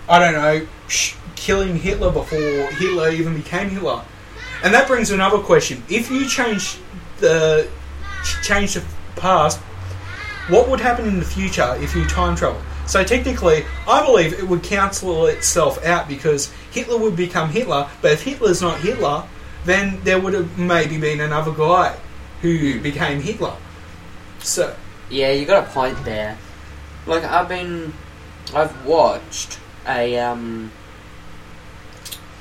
I 0.09 0.19
don't 0.19 0.35
know, 0.35 0.67
sh- 0.89 1.15
killing 1.35 1.77
Hitler 1.77 2.13
before 2.13 2.39
Hitler 2.39 3.11
even 3.11 3.37
became 3.37 3.71
Hitler. 3.71 4.03
And 4.63 4.73
that 4.75 4.87
brings 4.87 5.11
another 5.11 5.39
question: 5.39 5.83
If 5.89 6.11
you 6.11 6.29
change 6.29 6.79
the 7.19 7.69
ch- 8.25 8.47
change 8.47 8.75
the 8.75 8.85
past, 9.17 9.59
what 10.49 10.69
would 10.69 10.81
happen 10.81 11.07
in 11.09 11.19
the 11.19 11.25
future 11.25 11.77
if 11.81 11.95
you 11.97 12.05
time 12.07 12.37
travel? 12.37 12.61
So 12.87 13.03
technically, 13.03 13.65
I 13.89 14.05
believe 14.05 14.33
it 14.33 14.47
would 14.47 14.63
cancel 14.63 15.27
itself 15.27 15.85
out 15.85 16.07
because 16.07 16.53
Hitler 16.71 16.99
would 16.99 17.17
become 17.17 17.51
Hitler. 17.51 17.89
But 18.01 18.13
if 18.13 18.23
Hitler's 18.23 18.63
not 18.63 18.79
Hitler, 18.79 19.25
then 19.65 20.01
there 20.05 20.21
would 20.21 20.35
have 20.35 20.57
maybe 20.57 20.99
been 20.99 21.21
another 21.21 21.51
guy 21.51 21.97
who 22.43 22.81
became 22.81 23.21
Hitler. 23.21 23.57
So 24.41 24.75
Yeah, 25.11 25.33
you 25.33 25.47
got 25.47 25.67
a 25.67 25.71
point 25.71 26.05
there. 26.05 26.37
Like 27.07 27.25
I've 27.25 27.49
been, 27.49 27.93
I've 28.55 28.85
watched 28.85 29.59
a 29.87 30.19
um 30.19 30.73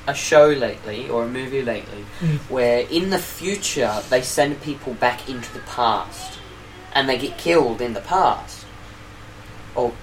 a 0.07 0.13
show 0.13 0.47
lately 0.47 1.09
or 1.09 1.23
a 1.23 1.27
movie 1.27 1.63
lately 1.63 2.05
Mm. 2.21 2.37
where 2.49 2.79
in 2.91 3.09
the 3.09 3.17
future 3.17 4.01
they 4.09 4.21
send 4.21 4.61
people 4.61 4.93
back 4.93 5.27
into 5.27 5.51
the 5.53 5.59
past 5.61 6.37
and 6.93 7.09
they 7.09 7.17
get 7.17 7.37
killed 7.37 7.81
in 7.81 7.93
the 7.93 8.01
past. 8.01 8.65
Or 9.73 9.93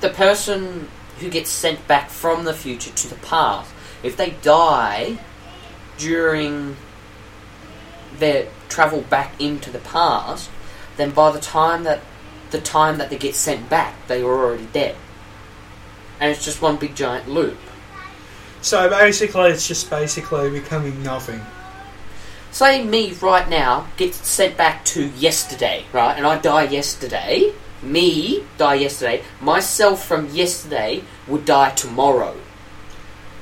the 0.00 0.10
person 0.10 0.88
who 1.20 1.28
gets 1.30 1.50
sent 1.50 1.86
back 1.88 2.10
from 2.10 2.44
the 2.44 2.54
future 2.54 2.92
to 2.92 3.08
the 3.08 3.16
past, 3.16 3.72
if 4.02 4.16
they 4.16 4.30
die 4.42 5.18
during 5.96 6.76
their 8.18 8.48
travel 8.68 9.02
back 9.02 9.40
into 9.40 9.70
the 9.70 9.78
past, 9.78 10.50
then 10.96 11.10
by 11.10 11.30
the 11.30 11.40
time 11.40 11.84
that 11.84 12.00
the 12.50 12.60
time 12.60 12.98
that 12.98 13.10
they 13.10 13.18
get 13.18 13.34
sent 13.34 13.68
back, 13.68 13.94
they 14.08 14.22
were 14.22 14.44
already 14.44 14.66
dead. 14.72 14.96
And 16.20 16.30
it's 16.30 16.44
just 16.44 16.62
one 16.62 16.76
big 16.76 16.96
giant 16.96 17.28
loop. 17.28 17.58
so 18.62 18.88
basically, 18.88 19.50
it's 19.50 19.68
just 19.68 19.90
basically 19.90 20.50
becoming 20.50 21.02
nothing. 21.02 21.40
Say 22.50 22.82
me 22.82 23.12
right 23.12 23.48
now 23.48 23.86
gets 23.96 24.26
sent 24.26 24.56
back 24.56 24.84
to 24.86 25.08
yesterday, 25.10 25.84
right? 25.92 26.16
And 26.16 26.26
I 26.26 26.38
die 26.38 26.64
yesterday. 26.64 27.52
Me 27.82 28.44
die 28.56 28.74
yesterday. 28.74 29.22
Myself 29.40 30.04
from 30.04 30.28
yesterday 30.30 31.04
would 31.28 31.44
die 31.44 31.70
tomorrow. 31.70 32.36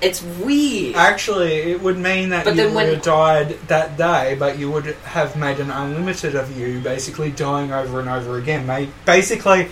It's 0.00 0.22
weird. 0.22 0.94
Actually, 0.94 1.72
it 1.72 1.80
would 1.82 1.98
mean 1.98 2.28
that 2.28 2.44
But 2.44 2.50
you 2.54 2.56
then 2.64 2.66
would 2.74 2.84
when- 2.84 2.94
have 2.94 3.02
died 3.02 3.58
that 3.68 3.96
day, 3.96 4.36
but 4.38 4.58
you 4.58 4.70
would 4.70 4.84
have 5.04 5.36
made 5.36 5.58
an 5.58 5.70
unlimited 5.70 6.34
of 6.34 6.56
you, 6.56 6.80
basically 6.80 7.30
dying 7.30 7.72
over 7.72 8.00
and 8.00 8.08
over 8.08 8.36
again. 8.36 8.66
Basically 9.06 9.68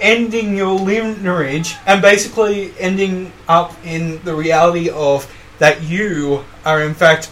ending 0.00 0.56
your 0.56 0.72
lineage 0.78 1.74
and 1.86 2.02
basically 2.02 2.74
ending 2.78 3.32
up 3.48 3.74
in 3.84 4.20
the 4.24 4.34
reality 4.34 4.90
of 4.90 5.26
that 5.58 5.82
you 5.82 6.44
are 6.66 6.82
in 6.82 6.92
fact 6.94 7.30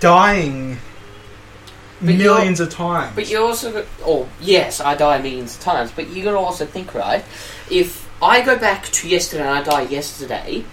dying 0.00 0.78
But 2.00 2.14
you're- 2.14 2.34
millions 2.34 2.58
of 2.60 2.70
times. 2.70 3.12
But 3.14 3.28
you 3.30 3.38
also, 3.44 3.84
oh 4.04 4.26
yes, 4.40 4.80
I 4.80 4.94
die 4.96 5.18
millions 5.18 5.54
of 5.56 5.60
times. 5.62 5.92
But 5.94 6.08
you 6.08 6.24
got 6.24 6.32
to 6.32 6.38
also 6.38 6.66
think, 6.66 6.94
right? 6.94 7.24
If 7.70 8.08
I 8.20 8.40
go 8.40 8.56
back 8.56 8.90
to 8.90 9.08
yesterday 9.08 9.42
and 9.46 9.50
I 9.58 9.62
die 9.62 9.82
yesterday, 9.82 10.64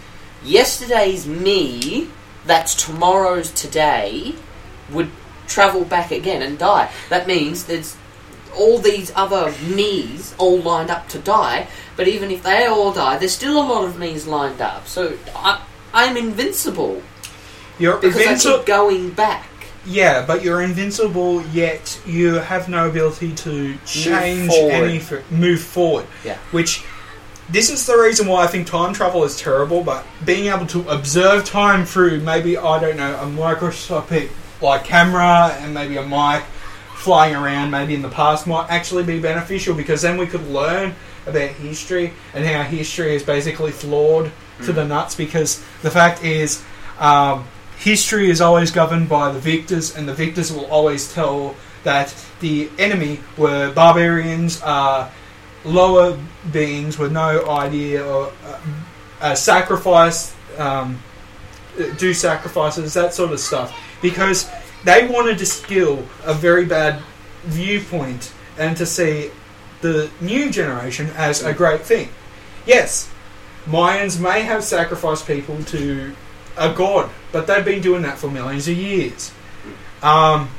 yesterday's 0.44 1.28
me, 1.28 2.10
that's 2.46 2.76
tomorrow's 2.76 3.52
today, 3.52 4.36
would 4.92 5.12
travel 5.48 5.84
back 5.84 6.12
again 6.12 6.42
and 6.42 6.58
die. 6.58 6.92
That 7.10 7.28
means 7.28 7.66
there's 7.66 7.96
all 8.56 8.80
these 8.80 9.12
other 9.16 9.54
me's 9.68 10.34
all 10.38 10.60
lined 10.60 10.90
up 10.90 11.08
to 11.10 11.20
die. 11.20 11.68
But 11.96 12.08
even 12.08 12.32
if 12.32 12.44
they 12.44 12.66
all 12.66 12.94
die, 12.94 13.18
there's 13.18 13.34
still 13.34 13.58
a 13.58 13.66
lot 13.66 13.86
of 13.86 14.00
me's 14.00 14.26
lined 14.28 14.62
up. 14.62 14.88
So 14.88 15.18
I, 15.36 15.64
I'm 15.94 16.18
invincible 16.18 17.02
you're 17.78 17.98
because 17.98 18.18
I 18.18 18.22
invincible. 18.22 18.58
keep 18.58 18.66
going 18.68 19.10
back. 19.12 19.48
Yeah, 19.86 20.26
but 20.26 20.44
you're 20.44 20.62
invincible, 20.62 21.42
yet 21.48 22.00
you 22.06 22.36
have 22.36 22.70
no 22.70 22.90
ability 22.90 23.34
to 23.34 23.78
change 23.86 24.52
forward. 24.52 24.74
any 24.74 25.02
move 25.32 25.62
forward. 25.62 26.06
Yeah. 26.24 26.38
Which 26.52 26.84
this 27.52 27.70
is 27.70 27.86
the 27.86 27.98
reason 27.98 28.28
why 28.28 28.44
I 28.44 28.48
think 28.48 28.68
time 28.68 28.94
travel 28.94 29.24
is 29.24 29.38
terrible. 29.38 29.84
But 29.84 30.06
being 30.26 30.48
able 30.54 30.68
to 30.68 30.88
observe 30.90 31.46
time 31.46 31.86
through 31.86 32.22
maybe 32.22 32.58
I 32.58 32.80
don't 32.80 32.98
know 32.98 33.16
a 33.18 33.26
microscopic 33.26 34.32
like 34.62 34.84
camera 34.84 35.56
and 35.60 35.74
maybe 35.74 35.98
a 35.98 36.06
mic 36.06 36.44
flying 36.96 37.34
around 37.34 37.72
maybe 37.72 37.96
in 37.96 38.02
the 38.02 38.10
past 38.10 38.46
might 38.46 38.70
actually 38.70 39.04
be 39.04 39.22
beneficial 39.22 39.74
because 39.74 40.02
then 40.02 40.18
we 40.18 40.28
could 40.28 40.46
learn 40.50 40.94
about 41.26 41.50
history 41.52 42.12
and 42.34 42.46
how 42.46 42.62
history 42.64 43.16
is 43.16 43.24
basically 43.24 43.72
flawed 43.72 44.30
to 44.64 44.74
the 44.74 44.84
nuts 44.84 45.16
because 45.16 45.64
the 45.82 45.90
fact 45.90 46.26
is 46.26 46.62
um, 47.00 47.48
history 47.78 48.30
is 48.30 48.42
always 48.42 48.70
governed 48.70 49.08
by 49.08 49.32
the 49.32 49.40
victors 49.40 49.96
and 49.96 50.10
the 50.10 50.14
victors 50.14 50.52
will 50.52 50.66
always 50.66 51.14
tell 51.14 51.56
that 51.84 52.14
the 52.42 52.70
enemy 52.78 53.22
were 53.38 53.72
barbarians 53.72 54.62
uh, 54.64 55.10
lower 55.70 56.20
beings 56.52 56.98
with 56.98 57.12
no 57.12 57.50
idea 57.50 58.06
or 58.06 58.32
uh, 58.46 58.60
uh, 59.22 59.36
sacrifice 59.36 60.36
um, 60.58 61.02
do 61.98 62.14
sacrifices 62.14 62.94
that 62.94 63.14
sort 63.14 63.32
of 63.32 63.40
stuff 63.40 63.78
because 64.02 64.50
they 64.84 65.08
wanted 65.08 65.38
to 65.38 65.46
skill 65.46 66.06
a 66.26 66.34
very 66.34 66.66
bad 66.66 67.02
viewpoint 67.44 68.34
and 68.58 68.76
to 68.78 68.86
see 68.86 69.32
the 69.82 70.10
new 70.20 70.50
generation 70.50 71.10
as 71.16 71.44
a 71.44 71.54
great 71.54 71.82
thing. 71.82 72.10
Yes, 72.66 73.10
Mayans 73.66 74.20
may 74.20 74.42
have 74.42 74.64
sacrificed 74.64 75.26
people 75.26 75.64
to 75.66 76.16
a 76.58 76.74
god, 76.74 77.10
but 77.32 77.48
they've 77.48 77.64
been 77.64 77.82
doing 77.82 78.02
that 78.02 78.18
for 78.18 78.30
millions 78.30 78.68
of 78.68 78.78
years. 78.78 79.32
Um, 80.02 80.50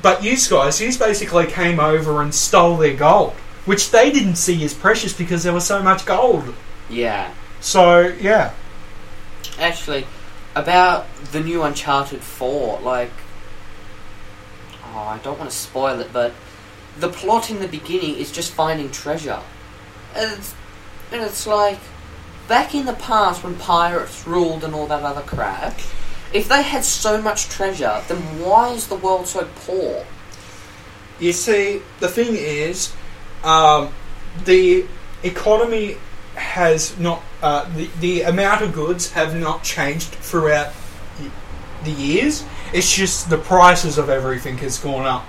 but 0.00 0.24
you 0.24 0.36
guys, 0.48 0.80
you 0.80 0.96
basically 0.98 1.46
came 1.46 1.78
over 1.78 2.22
and 2.22 2.34
stole 2.34 2.76
their 2.76 2.96
gold, 2.96 3.34
which 3.64 3.90
they 3.90 4.10
didn't 4.10 4.36
see 4.36 4.64
as 4.64 4.74
precious 4.74 5.12
because 5.12 5.44
there 5.44 5.52
was 5.52 5.66
so 5.66 5.82
much 5.82 6.04
gold. 6.04 6.54
Yeah. 6.90 7.32
So 7.60 8.00
yeah, 8.20 8.52
Actually, 9.58 10.06
about 10.54 11.06
the 11.32 11.40
new 11.40 11.62
Uncharted 11.62 12.22
4, 12.22 12.80
like. 12.80 13.10
Oh, 14.94 14.98
I 14.98 15.18
don't 15.18 15.38
want 15.38 15.50
to 15.50 15.56
spoil 15.56 16.00
it, 16.00 16.12
but 16.12 16.32
the 16.98 17.08
plot 17.08 17.50
in 17.50 17.60
the 17.60 17.68
beginning 17.68 18.16
is 18.16 18.30
just 18.30 18.52
finding 18.52 18.90
treasure. 18.90 19.40
And 20.14 20.32
it's, 20.32 20.54
and 21.10 21.22
it's 21.22 21.46
like, 21.46 21.78
back 22.48 22.74
in 22.74 22.84
the 22.84 22.92
past 22.94 23.42
when 23.42 23.54
pirates 23.56 24.26
ruled 24.26 24.64
and 24.64 24.74
all 24.74 24.86
that 24.88 25.02
other 25.02 25.22
crap, 25.22 25.78
if 26.34 26.48
they 26.48 26.62
had 26.62 26.84
so 26.84 27.20
much 27.22 27.48
treasure, 27.48 28.02
then 28.08 28.18
why 28.40 28.70
is 28.70 28.88
the 28.88 28.96
world 28.96 29.26
so 29.26 29.48
poor? 29.64 30.04
You 31.18 31.32
see, 31.32 31.80
the 32.00 32.08
thing 32.08 32.34
is, 32.34 32.92
um, 33.44 33.92
the 34.44 34.84
economy 35.22 35.96
has 36.34 36.98
not, 36.98 37.22
uh, 37.42 37.68
the, 37.76 37.88
the 38.00 38.22
amount 38.22 38.62
of 38.62 38.72
goods 38.72 39.12
have 39.12 39.38
not 39.38 39.62
changed 39.62 40.08
throughout 40.08 40.72
the 41.84 41.90
years. 41.90 42.44
It's 42.72 42.94
just 42.94 43.28
the 43.28 43.38
prices 43.38 43.98
of 43.98 44.08
everything 44.08 44.58
has 44.58 44.78
gone 44.78 45.06
up. 45.06 45.26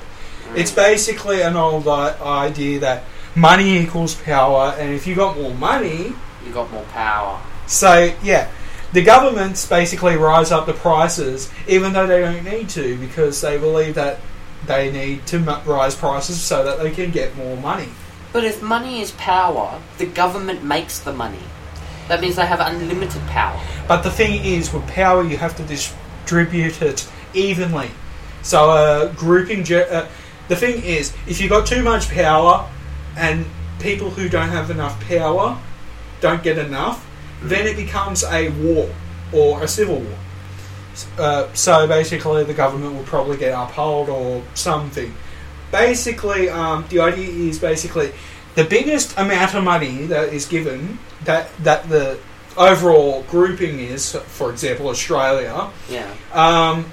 It's 0.56 0.72
basically 0.72 1.42
an 1.42 1.56
old 1.56 1.88
uh, 1.88 2.16
idea 2.22 2.80
that 2.80 3.04
money 3.36 3.78
equals 3.80 4.16
power, 4.16 4.76
and 4.78 4.94
if 4.94 5.08
you 5.08 5.16
got 5.16 5.38
more 5.38 5.54
money, 5.56 6.14
You 6.46 6.54
got 6.54 6.72
more 6.72 6.84
power. 6.94 7.42
so 7.66 8.14
yeah, 8.24 8.50
the 8.94 9.02
governments 9.02 9.68
basically 9.68 10.16
rise 10.16 10.52
up 10.52 10.68
the 10.68 10.74
prices, 10.74 11.52
even 11.68 11.94
though 11.94 12.06
they 12.06 12.22
don't 12.22 12.44
need 12.44 12.70
to, 12.70 12.98
because 13.00 13.42
they 13.42 13.58
believe 13.58 13.96
that 13.96 14.20
they 14.68 14.92
need 14.92 15.26
to 15.28 15.40
rise 15.66 15.96
prices 15.96 16.40
so 16.40 16.64
that 16.64 16.80
they 16.80 16.92
can 16.92 17.10
get 17.10 17.36
more 17.36 17.58
money. 17.58 17.90
But 18.34 18.44
if 18.44 18.62
money 18.62 19.00
is 19.02 19.12
power, 19.12 19.80
the 20.00 20.06
government 20.08 20.64
makes 20.64 21.00
the 21.00 21.14
money. 21.14 21.44
That 22.08 22.20
means 22.20 22.36
they 22.36 22.46
have 22.46 22.60
unlimited 22.60 23.22
power. 23.28 23.60
But 23.88 24.02
the 24.02 24.12
thing 24.12 24.44
is, 24.44 24.74
with 24.74 24.86
power, 24.88 25.24
you 25.24 25.38
have 25.38 25.56
to 25.58 25.64
distribute 25.64 26.82
it 26.82 27.08
evenly. 27.34 27.92
So, 28.42 28.72
uh, 28.72 29.08
grouping. 29.14 29.64
ge- 29.64 29.72
Uh, 29.90 30.08
the 30.50 30.56
thing 30.56 30.84
is, 30.84 31.14
if 31.28 31.40
you've 31.40 31.50
got 31.52 31.66
too 31.66 31.82
much 31.84 32.10
power, 32.10 32.66
and 33.16 33.46
people 33.80 34.10
who 34.10 34.28
don't 34.28 34.50
have 34.50 34.72
enough 34.72 35.00
power 35.08 35.58
don't 36.20 36.42
get 36.44 36.58
enough, 36.58 37.06
then 37.42 37.68
it 37.68 37.76
becomes 37.78 38.24
a 38.24 38.50
war 38.50 38.90
or 39.32 39.62
a 39.62 39.68
civil 39.68 40.00
war. 40.00 40.18
Uh, 41.18 41.48
so 41.54 41.88
basically, 41.88 42.44
the 42.44 42.54
government 42.54 42.96
will 42.96 43.04
probably 43.04 43.38
get 43.38 43.54
upheld 43.54 44.10
or 44.10 44.42
something. 44.56 45.14
Basically, 45.74 46.50
um, 46.50 46.86
the 46.90 47.00
idea 47.02 47.28
is 47.50 47.58
basically 47.60 48.12
the 48.56 48.64
biggest 48.64 49.18
amount 49.18 49.54
of 49.56 49.64
money 49.64 50.06
that 50.06 50.32
is 50.32 50.46
given 50.46 51.00
that 51.26 51.50
that 51.64 51.90
the 51.90 52.18
overall 52.56 53.24
grouping 53.28 53.80
is, 53.80 54.16
for 54.28 54.52
example, 54.52 54.88
Australia, 54.88 55.70
Yeah. 55.90 56.06
um, 56.32 56.86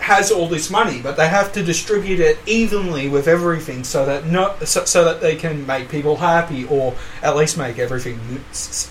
has 0.00 0.30
all 0.30 0.48
this 0.48 0.68
money, 0.70 1.00
but 1.02 1.16
they 1.16 1.26
have 1.28 1.52
to 1.54 1.62
distribute 1.62 2.20
it 2.20 2.38
evenly 2.46 3.08
with 3.08 3.26
everything, 3.26 3.82
so 3.84 4.04
that 4.06 4.26
not 4.26 4.68
so, 4.68 4.84
so 4.84 5.04
that 5.06 5.20
they 5.20 5.34
can 5.36 5.66
make 5.66 5.88
people 5.88 6.16
happy, 6.16 6.66
or 6.68 6.94
at 7.22 7.34
least 7.36 7.56
make 7.56 7.78
everything 7.78 8.20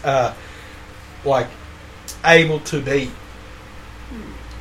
uh, 0.03 0.33
like 1.23 1.47
able 2.25 2.59
to 2.61 2.81
be. 2.81 3.11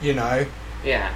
You 0.02 0.12
know, 0.12 0.44
Yeah. 0.84 1.08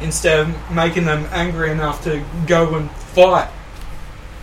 Instead 0.00 0.40
of 0.40 0.70
making 0.70 1.04
them 1.04 1.26
angry 1.30 1.70
enough 1.70 2.02
to 2.04 2.24
go 2.46 2.74
and 2.74 2.90
fight 2.90 3.50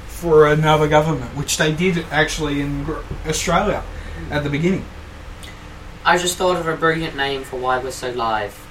for 0.07 0.47
another 0.47 0.87
government, 0.87 1.35
which 1.35 1.57
they 1.57 1.71
did 1.71 2.05
actually 2.11 2.61
in 2.61 2.87
Australia 3.27 3.83
at 4.31 4.43
the 4.43 4.49
beginning. 4.49 4.85
I 6.03 6.17
just 6.17 6.37
thought 6.37 6.57
of 6.57 6.67
a 6.67 6.75
brilliant 6.75 7.15
name 7.15 7.43
for 7.43 7.59
why 7.59 7.79
we're 7.79 7.91
so 7.91 8.11
live. 8.11 8.65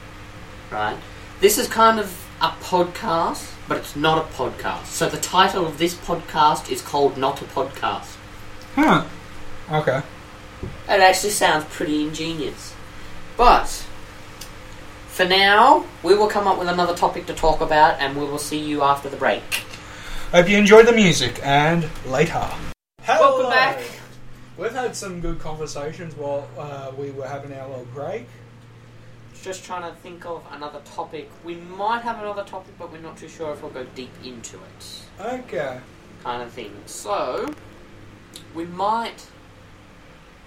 Right? 0.71 0.97
This 1.41 1.59
is 1.59 1.69
kind 1.69 2.01
of 2.01 2.27
a 2.41 2.49
podcast, 2.49 3.53
but 3.69 3.79
it's 3.79 3.95
not 3.95 4.19
a 4.19 4.33
podcast. 4.35 4.87
So 4.87 5.09
the 5.09 5.19
title 5.19 5.67
of 5.67 5.79
this 5.79 5.95
podcast 5.95 6.71
is 6.71 6.83
called 6.83 7.17
Not 7.17 7.41
a 7.43 7.45
Podcast. 7.45 8.17
Huh. 8.75 9.05
Okay. 9.71 10.03
It 10.63 11.01
actually 11.01 11.31
sounds 11.31 11.65
pretty 11.67 12.03
ingenious. 12.03 12.75
But 13.37 13.86
for 15.17 15.25
now, 15.25 15.83
we 16.03 16.15
will 16.15 16.27
come 16.27 16.47
up 16.47 16.59
with 16.59 16.69
another 16.69 16.95
topic 16.95 17.25
to 17.25 17.33
talk 17.33 17.63
about 17.63 17.99
and 18.01 18.15
we 18.15 18.27
will 18.27 18.37
see 18.37 18.59
you 18.59 18.83
after 18.83 19.09
the 19.09 19.17
break. 19.17 19.43
Hope 20.31 20.47
you 20.47 20.59
enjoyed 20.59 20.87
the 20.87 20.93
music, 20.93 21.41
and 21.43 21.89
later. 22.05 22.47
Hello. 23.01 23.39
Welcome 23.39 23.51
back. 23.51 23.83
We've 24.59 24.73
had 24.73 24.95
some 24.95 25.23
good 25.23 25.39
conversations 25.39 26.15
while 26.15 26.47
uh, 26.59 26.93
we 26.99 27.13
were 27.13 27.27
having 27.27 27.55
our 27.55 27.67
little 27.67 27.87
break. 27.95 28.27
Just 29.41 29.65
trying 29.65 29.91
to 29.91 29.99
think 30.01 30.27
of 30.27 30.45
another 30.51 30.81
topic. 30.85 31.31
We 31.47 31.55
might 31.55 32.03
have 32.03 32.19
another 32.19 32.45
topic, 32.45 32.75
but 32.79 32.93
we're 32.93 32.99
not 32.99 33.17
too 33.17 33.29
sure 33.29 33.53
if 33.53 33.63
we'll 33.63 33.71
go 33.71 33.87
deep 33.95 34.13
into 34.23 34.57
it. 34.59 35.03
Okay. 35.19 35.81
kind 36.23 36.43
of 36.43 36.53
thing. 36.53 36.75
So 36.85 37.55
we 38.55 38.67
might 38.67 39.27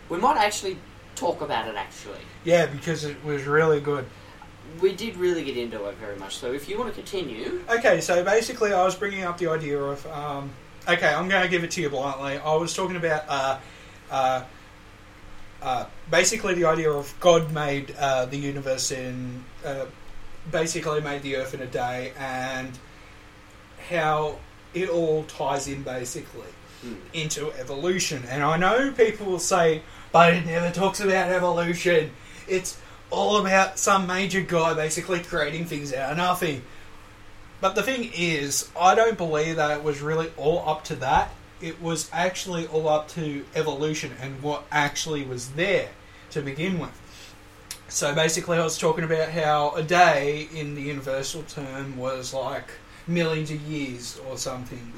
we 0.09 0.19
might 0.19 0.37
actually 0.37 0.77
talk 1.15 1.41
about 1.41 1.67
it 1.67 1.75
actually. 1.75 2.21
Yeah, 2.43 2.67
because 2.67 3.03
it 3.03 3.23
was 3.23 3.45
really 3.45 3.81
good. 3.81 4.05
We 4.81 4.93
did 4.93 5.17
really 5.17 5.43
get 5.43 5.57
into 5.57 5.85
it 5.85 5.95
very 5.95 6.17
much. 6.17 6.37
So 6.37 6.51
if 6.53 6.69
you 6.69 6.77
want 6.77 6.89
to 6.93 6.95
continue, 6.95 7.61
Okay, 7.69 8.01
so 8.01 8.23
basically, 8.23 8.73
I 8.73 8.83
was 8.83 8.95
bringing 8.95 9.23
up 9.23 9.37
the 9.37 9.47
idea 9.49 9.79
of. 9.81 10.05
Um, 10.07 10.51
okay, 10.87 11.07
I'm 11.13 11.27
going 11.29 11.43
to 11.43 11.49
give 11.49 11.63
it 11.63 11.71
to 11.71 11.81
you 11.81 11.89
bluntly. 11.89 12.37
I 12.37 12.55
was 12.55 12.73
talking 12.73 12.95
about. 12.95 13.23
Uh, 13.27 13.59
uh, 14.11 14.43
uh, 15.61 15.85
basically, 16.09 16.53
the 16.55 16.65
idea 16.65 16.91
of 16.91 17.13
God 17.19 17.51
made 17.51 17.95
uh, 17.99 18.25
the 18.25 18.37
universe 18.37 18.91
in. 18.91 19.43
Uh, 19.65 19.85
basically, 20.51 21.01
made 21.01 21.21
the 21.21 21.35
earth 21.35 21.53
in 21.53 21.61
a 21.61 21.67
day, 21.67 22.13
and 22.17 22.77
how 23.89 24.37
it 24.73 24.89
all 24.89 25.23
ties 25.23 25.67
in 25.67 25.83
basically 25.83 26.47
Hmm. 26.81 26.93
into 27.11 27.51
evolution. 27.59 28.23
And 28.29 28.41
I 28.41 28.55
know 28.55 28.91
people 28.93 29.25
will 29.25 29.39
say, 29.39 29.81
but 30.13 30.33
it 30.33 30.45
never 30.45 30.71
talks 30.71 31.01
about 31.01 31.29
evolution. 31.29 32.11
It's 32.47 32.77
all 33.11 33.37
about 33.37 33.79
some 33.79 34.07
major 34.07 34.41
guy 34.41 34.73
basically 34.73 35.19
creating 35.19 35.65
things 35.65 35.93
out 35.93 36.11
of 36.11 36.17
nothing. 36.17 36.63
But 37.61 37.75
the 37.75 37.83
thing 37.83 38.11
is, 38.15 38.69
I 38.79 38.95
don't 38.95 39.17
believe 39.17 39.57
that 39.57 39.77
it 39.77 39.83
was 39.83 40.01
really 40.01 40.31
all 40.37 40.67
up 40.67 40.83
to 40.85 40.95
that. 40.97 41.31
It 41.61 41.81
was 41.81 42.09
actually 42.13 42.67
all 42.67 42.87
up 42.87 43.09
to 43.09 43.45
evolution 43.53 44.13
and 44.21 44.41
what 44.41 44.63
actually 44.71 45.23
was 45.25 45.49
there 45.51 45.89
to 46.31 46.41
begin 46.41 46.79
with. 46.79 46.91
So 47.89 48.13
basically, 48.13 48.57
I 48.57 48.63
was 48.63 48.77
talking 48.77 49.03
about 49.03 49.29
how 49.29 49.71
a 49.71 49.83
day 49.83 50.47
in 50.53 50.75
the 50.75 50.81
universal 50.81 51.41
term 51.43 51.97
was 51.97 52.33
like 52.33 52.69
millions 53.07 53.51
of 53.51 53.59
years 53.61 54.21
or 54.29 54.37
something. 54.37 54.93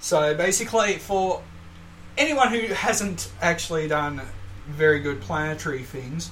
So 0.00 0.34
basically, 0.34 0.94
for 0.94 1.42
anyone 2.18 2.48
who 2.48 2.66
hasn't 2.74 3.30
actually 3.40 3.88
done 3.88 4.20
very 4.66 4.98
good 4.98 5.20
planetary 5.20 5.84
things, 5.84 6.30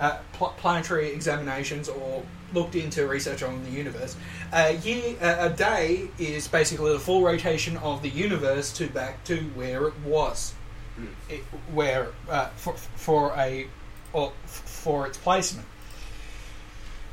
uh, 0.00 0.18
pl- 0.32 0.54
planetary 0.58 1.10
examinations, 1.12 1.88
or 1.88 2.22
looked 2.54 2.74
into 2.74 3.06
research 3.06 3.42
on 3.42 3.62
the 3.64 3.70
universe, 3.70 4.16
a 4.52 4.76
year, 4.76 5.16
a 5.20 5.46
a 5.46 5.50
day 5.50 6.08
is 6.18 6.48
basically 6.48 6.92
the 6.92 6.98
full 6.98 7.22
rotation 7.22 7.76
of 7.78 8.02
the 8.02 8.08
universe 8.08 8.72
to 8.72 8.86
back 8.88 9.22
to 9.24 9.36
where 9.54 9.86
it 9.88 9.98
was, 10.04 10.54
Hmm. 10.96 11.06
it, 11.28 11.40
where 11.72 12.08
uh, 12.30 12.48
for 12.56 12.74
for 12.74 13.32
a 13.36 13.66
or 14.12 14.32
f- 14.44 14.50
for 14.50 15.06
its 15.06 15.18
placement. 15.18 15.66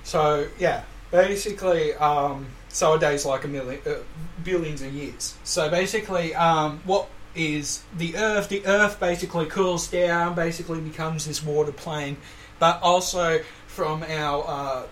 So 0.04 0.48
yeah, 0.60 0.84
basically, 1.12 1.94
um, 1.96 2.48
so 2.70 2.94
a 2.94 3.00
day's 3.00 3.26
like 3.26 3.44
a 3.44 3.48
million, 3.48 3.82
uh, 3.86 3.96
billions 4.44 4.82
of 4.82 4.94
years. 4.94 5.36
So 5.44 5.70
basically, 5.70 6.34
um, 6.36 6.82
what 6.86 7.08
is 7.36 7.84
the 7.98 8.16
Earth? 8.16 8.50
The 8.50 8.66
Earth 8.66 9.00
basically 9.00 9.46
cools 9.48 9.88
down, 9.88 10.36
basically 10.36 10.80
becomes 10.80 11.26
this 11.26 11.44
water 11.44 11.72
plane, 11.72 12.18
but 12.60 12.82
also 12.82 13.42
from 13.68 14.04
our 14.04 14.46
uh, 14.48 14.84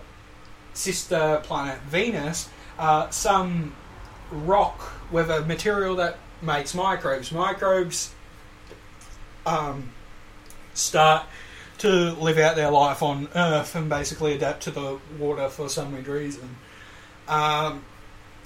sister 0.74 1.40
planet 1.42 1.80
Venus, 1.82 2.48
uh, 2.78 3.08
some 3.10 3.74
rock 4.30 4.92
with 5.10 5.30
a 5.30 5.42
material 5.42 5.96
that 5.96 6.18
makes 6.42 6.74
microbes. 6.74 7.32
Microbes 7.32 8.14
um, 9.46 9.90
start 10.74 11.26
to 11.78 12.12
live 12.12 12.38
out 12.38 12.56
their 12.56 12.70
life 12.70 13.02
on 13.02 13.28
Earth 13.34 13.74
and 13.74 13.88
basically 13.88 14.34
adapt 14.34 14.62
to 14.64 14.70
the 14.70 14.98
water 15.18 15.48
for 15.48 15.68
some 15.68 15.92
weird 15.92 16.08
reason. 16.08 16.56
Um, 17.28 17.84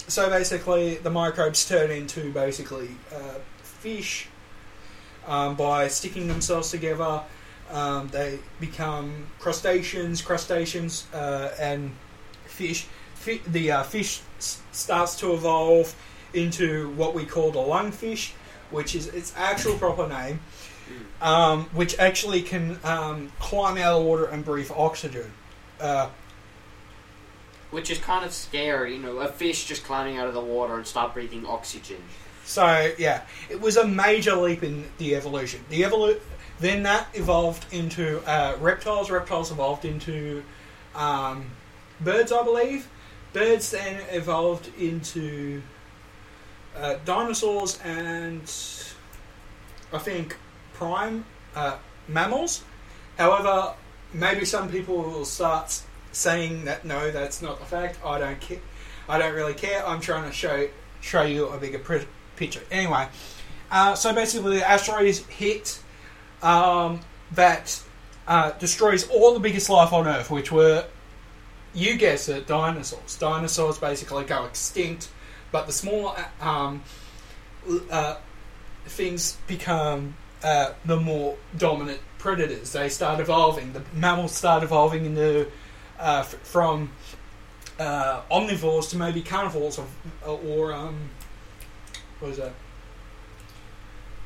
so 0.06 0.30
basically, 0.30 0.96
the 0.96 1.10
microbes 1.10 1.68
turn 1.68 1.90
into 1.90 2.32
basically 2.32 2.90
uh, 3.14 3.34
fish 3.62 4.28
um, 5.26 5.56
by 5.56 5.88
sticking 5.88 6.28
themselves 6.28 6.70
together. 6.70 7.22
Um, 7.70 8.08
they 8.08 8.38
become 8.60 9.26
crustaceans, 9.38 10.22
crustaceans, 10.22 11.06
uh, 11.12 11.50
and 11.60 11.92
fish. 12.46 12.86
Fi- 13.14 13.42
the 13.46 13.72
uh, 13.72 13.82
fish 13.82 14.20
s- 14.38 14.62
starts 14.72 15.16
to 15.20 15.34
evolve 15.34 15.94
into 16.32 16.90
what 16.90 17.14
we 17.14 17.24
call 17.24 17.50
the 17.50 17.58
lungfish, 17.58 18.32
which 18.70 18.94
is 18.94 19.08
its 19.08 19.34
actual 19.36 19.74
proper 19.76 20.08
name, 20.08 20.40
um, 21.20 21.64
which 21.72 21.98
actually 21.98 22.42
can 22.42 22.78
um, 22.84 23.30
climb 23.38 23.76
out 23.76 23.96
of 23.96 24.02
the 24.02 24.08
water 24.08 24.26
and 24.26 24.44
breathe 24.44 24.70
oxygen. 24.74 25.30
Uh, 25.80 26.08
which 27.70 27.90
is 27.90 27.98
kind 27.98 28.24
of 28.24 28.32
scary. 28.32 28.94
You 28.94 29.02
know, 29.02 29.18
a 29.18 29.28
fish 29.28 29.66
just 29.66 29.84
climbing 29.84 30.16
out 30.16 30.26
of 30.28 30.34
the 30.34 30.40
water 30.40 30.74
and 30.76 30.86
start 30.86 31.12
breathing 31.12 31.44
oxygen. 31.46 32.02
So 32.44 32.92
yeah, 32.98 33.22
it 33.50 33.60
was 33.60 33.76
a 33.76 33.86
major 33.86 34.34
leap 34.34 34.62
in 34.62 34.86
the 34.96 35.14
evolution. 35.14 35.60
The 35.68 35.82
evolu- 35.82 36.20
then 36.60 36.82
that 36.82 37.08
evolved 37.14 37.72
into 37.72 38.20
uh, 38.26 38.56
reptiles. 38.60 39.10
Reptiles 39.10 39.50
evolved 39.50 39.84
into 39.84 40.42
um, 40.94 41.50
birds, 42.00 42.32
I 42.32 42.42
believe. 42.42 42.88
Birds 43.32 43.70
then 43.70 44.02
evolved 44.10 44.70
into 44.78 45.62
uh, 46.76 46.96
dinosaurs 47.04 47.78
and 47.84 48.42
I 49.92 49.98
think 49.98 50.36
prime 50.74 51.24
uh, 51.54 51.76
mammals. 52.08 52.64
However, 53.16 53.74
maybe 54.12 54.44
some 54.44 54.68
people 54.68 54.96
will 54.96 55.24
start 55.24 55.82
saying 56.12 56.64
that 56.64 56.84
no, 56.84 57.10
that's 57.10 57.42
not 57.42 57.58
the 57.58 57.66
fact. 57.66 57.98
I 58.04 58.18
don't 58.18 58.40
care. 58.40 58.60
I 59.08 59.18
don't 59.18 59.34
really 59.34 59.54
care. 59.54 59.86
I'm 59.86 60.00
trying 60.00 60.24
to 60.24 60.32
show 60.32 60.68
show 61.00 61.22
you 61.22 61.46
a 61.48 61.58
bigger 61.58 61.78
picture. 62.36 62.62
Anyway, 62.70 63.08
uh, 63.70 63.94
so 63.94 64.14
basically, 64.14 64.58
the 64.58 64.68
asteroids 64.68 65.20
hit 65.26 65.80
um, 66.42 67.00
that 67.32 67.82
uh, 68.26 68.52
destroys 68.52 69.08
all 69.08 69.34
the 69.34 69.40
biggest 69.40 69.70
life 69.70 69.92
on 69.92 70.06
Earth, 70.06 70.30
which 70.30 70.52
were, 70.52 70.84
you 71.74 71.96
guess 71.96 72.28
it, 72.28 72.46
dinosaurs. 72.46 73.16
Dinosaurs 73.16 73.78
basically 73.78 74.24
go 74.24 74.44
extinct, 74.44 75.08
but 75.50 75.66
the 75.66 75.72
smaller 75.72 76.14
um, 76.40 76.82
uh, 77.90 78.16
things 78.86 79.38
become 79.46 80.14
uh, 80.42 80.72
the 80.84 80.96
more 80.96 81.36
dominant 81.56 82.00
predators. 82.18 82.72
They 82.72 82.88
start 82.88 83.20
evolving. 83.20 83.72
The 83.72 83.82
mammals 83.92 84.32
start 84.32 84.62
evolving 84.62 85.06
into 85.06 85.48
uh, 85.98 86.20
f- 86.20 86.34
from 86.42 86.90
uh, 87.78 88.22
omnivores 88.30 88.90
to 88.90 88.96
maybe 88.96 89.22
carnivores 89.22 89.78
or, 89.78 89.86
or 90.26 90.72
um, 90.72 91.10
what 92.18 92.28
was 92.28 92.38
that? 92.38 92.52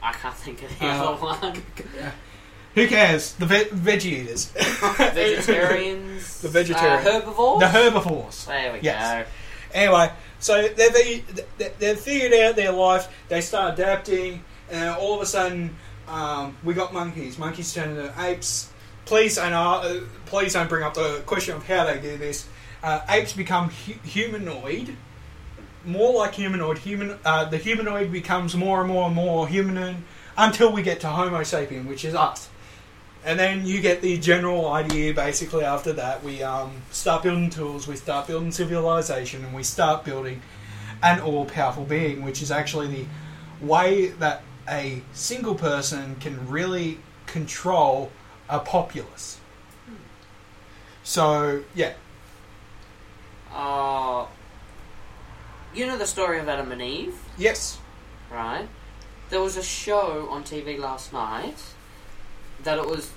I 0.02 0.12
can't 0.12 0.34
think 0.34 0.62
of 0.62 0.78
the 0.78 0.86
Uh, 0.86 1.04
other 1.04 1.22
one. 1.22 1.62
Who 2.74 2.86
cares? 2.88 3.32
The 3.34 3.46
ve- 3.46 3.64
veggie 3.66 4.04
eaters. 4.22 4.46
Vegetarians. 5.36 6.40
The 6.40 6.48
vegetarian. 6.48 6.98
Uh, 7.06 7.10
herbivores. 7.12 7.60
the 7.60 7.68
herbivores. 7.68 8.44
There 8.46 8.72
we 8.72 8.80
Yes. 8.80 9.26
go. 9.26 9.30
Anyway, 9.78 10.10
so 10.38 10.68
they've, 10.68 10.96
e- 10.96 11.24
they- 11.58 11.72
they've 11.78 11.98
figured 11.98 12.32
out 12.40 12.56
their 12.56 12.72
life, 12.72 13.08
they 13.28 13.40
start 13.40 13.74
adapting, 13.78 14.44
and 14.70 14.90
all 14.96 15.14
of 15.16 15.20
a 15.22 15.26
sudden, 15.26 15.76
um, 16.08 16.56
we 16.64 16.74
got 16.74 16.92
monkeys. 16.92 17.38
Monkeys 17.38 17.72
turn 17.72 17.90
into 17.90 18.12
apes. 18.20 18.68
Please 19.04 19.36
don't, 19.36 19.52
uh, 19.52 20.00
please 20.26 20.52
don't 20.54 20.68
bring 20.68 20.82
up 20.84 20.94
the 20.94 21.22
question 21.26 21.56
of 21.56 21.66
how 21.66 21.84
they 21.84 21.98
do 21.98 22.16
this. 22.16 22.46
Uh, 22.82 23.00
apes 23.08 23.32
become 23.32 23.70
hu- 23.70 24.00
humanoid, 24.08 24.96
more 25.84 26.14
like 26.14 26.34
humanoid. 26.34 26.78
Human, 26.78 27.18
uh, 27.24 27.44
the 27.44 27.58
humanoid 27.58 28.12
becomes 28.12 28.54
more 28.54 28.80
and 28.80 28.88
more 28.88 29.06
and 29.06 29.14
more 29.14 29.48
human 29.48 30.04
until 30.36 30.72
we 30.72 30.82
get 30.82 31.00
to 31.00 31.08
Homo 31.08 31.40
sapien, 31.40 31.86
which 31.86 32.04
is 32.04 32.14
us. 32.14 32.48
And 33.24 33.38
then 33.38 33.66
you 33.66 33.80
get 33.80 34.02
the 34.02 34.18
general 34.18 34.72
idea. 34.72 35.14
Basically, 35.14 35.64
after 35.64 35.92
that, 35.92 36.24
we 36.24 36.42
um, 36.42 36.82
start 36.90 37.22
building 37.22 37.50
tools, 37.50 37.86
we 37.86 37.96
start 37.96 38.26
building 38.26 38.50
civilization, 38.50 39.44
and 39.44 39.54
we 39.54 39.62
start 39.62 40.04
building 40.04 40.42
an 41.02 41.20
all-powerful 41.20 41.84
being, 41.84 42.24
which 42.24 42.42
is 42.42 42.50
actually 42.50 42.88
the 42.88 43.06
way 43.64 44.08
that 44.08 44.42
a 44.68 45.02
single 45.12 45.54
person 45.54 46.16
can 46.20 46.48
really 46.48 46.98
control 47.26 48.10
a 48.48 48.58
populace. 48.58 49.38
So, 51.04 51.62
yeah, 51.74 51.94
Uh, 53.54 54.24
you 55.74 55.87
know 55.87 55.96
the 55.96 56.06
story 56.06 56.38
of 56.38 56.48
Adam 56.48 56.72
and 56.72 56.82
Eve, 56.82 57.14
yes, 57.38 57.78
right? 58.30 58.68
There 59.30 59.40
was 59.40 59.56
a 59.56 59.62
show 59.62 60.28
on 60.30 60.44
TV 60.44 60.78
last 60.78 61.12
night 61.12 61.56
that 62.62 62.78
it 62.78 62.87
was, 62.87 63.11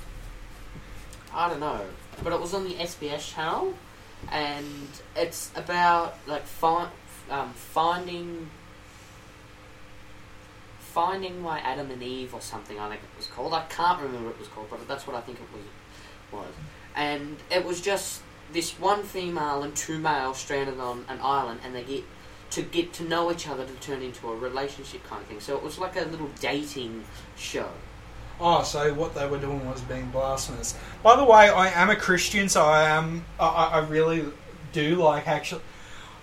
I 1.34 1.50
don't 1.50 1.60
know, 1.60 1.82
but 2.24 2.32
it 2.32 2.39
was 2.39 2.54
on 2.54 2.63
the 2.63 2.76
SBS 2.76 3.34
channel, 3.34 3.74
and 4.32 4.88
it's 5.15 5.52
about 5.56 6.18
like 6.26 6.46
fi- 6.46 6.89
um, 7.30 7.52
finding 7.54 8.50
finding 10.80 11.41
my 11.41 11.60
Adam 11.60 11.91
and 11.91 12.02
Eve 12.02 12.34
or 12.34 12.39
something. 12.39 12.80
I 12.80 12.88
think 12.88 13.02
it 13.02 13.18
was 13.18 13.28
called. 13.28 13.54
I 13.54 13.63
can't 13.63 14.02
remember 14.02 14.28
what 14.28 14.36
it 14.36 14.39
was 14.39 14.48
called, 14.48 14.68
but 14.70 14.88
that's 14.88 15.06
what 15.06 15.15
I 15.15 15.22
think 15.22 15.39
it 15.39 15.48
was. 15.54 15.65
Was 16.32 16.54
and 16.96 17.38
it 17.52 17.65
was 17.65 17.82
just 17.82 18.22
this 18.54 18.80
one 18.80 19.04
female 19.04 19.63
and 19.63 19.76
two 19.76 20.00
males 20.00 20.38
stranded 20.38 20.80
on 20.80 21.06
an 21.10 21.20
island, 21.22 21.60
and 21.63 21.76
they 21.76 21.84
get 21.84 22.04
to 22.52 22.62
get 22.62 22.94
to 22.94 23.04
know 23.04 23.32
each 23.32 23.48
other 23.48 23.66
to 23.66 23.74
turn 23.76 24.02
into 24.02 24.30
a 24.30 24.36
relationship 24.36 25.04
kind 25.06 25.22
of 25.22 25.28
thing. 25.28 25.40
So 25.40 25.56
it 25.56 25.64
was 25.64 25.78
like 25.78 25.96
a 25.96 26.06
little 26.06 26.30
dating 26.40 27.04
show. 27.36 27.70
Oh, 28.40 28.64
so 28.64 28.94
what 28.94 29.16
they 29.16 29.28
were 29.28 29.38
doing 29.38 29.66
was 29.68 29.82
being 29.82 30.10
blasphemous. 30.12 30.78
By 31.02 31.16
the 31.16 31.24
way, 31.24 31.50
I 31.50 31.70
am 31.70 31.90
a 31.90 31.96
Christian, 31.96 32.50
so 32.50 32.64
I 32.64 32.90
am. 32.90 33.24
I, 33.40 33.70
I 33.74 33.80
really 33.88 34.26
do 34.74 34.96
like 34.96 35.28
actually. 35.28 35.62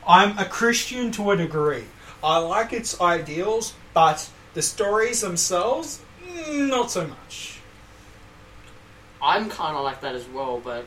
I'm 0.06 0.36
a 0.36 0.44
Christian 0.44 1.10
to 1.12 1.30
a 1.30 1.36
degree. 1.36 1.84
I 2.22 2.38
like 2.38 2.72
its 2.72 3.00
ideals, 3.00 3.74
but 3.94 4.28
the 4.54 4.62
stories 4.62 5.20
themselves, 5.20 6.02
mm, 6.24 6.68
not 6.68 6.90
so 6.90 7.06
much. 7.06 7.60
I'm 9.22 9.48
kind 9.48 9.76
of 9.76 9.84
like 9.84 10.00
that 10.00 10.14
as 10.14 10.28
well, 10.28 10.60
but 10.62 10.84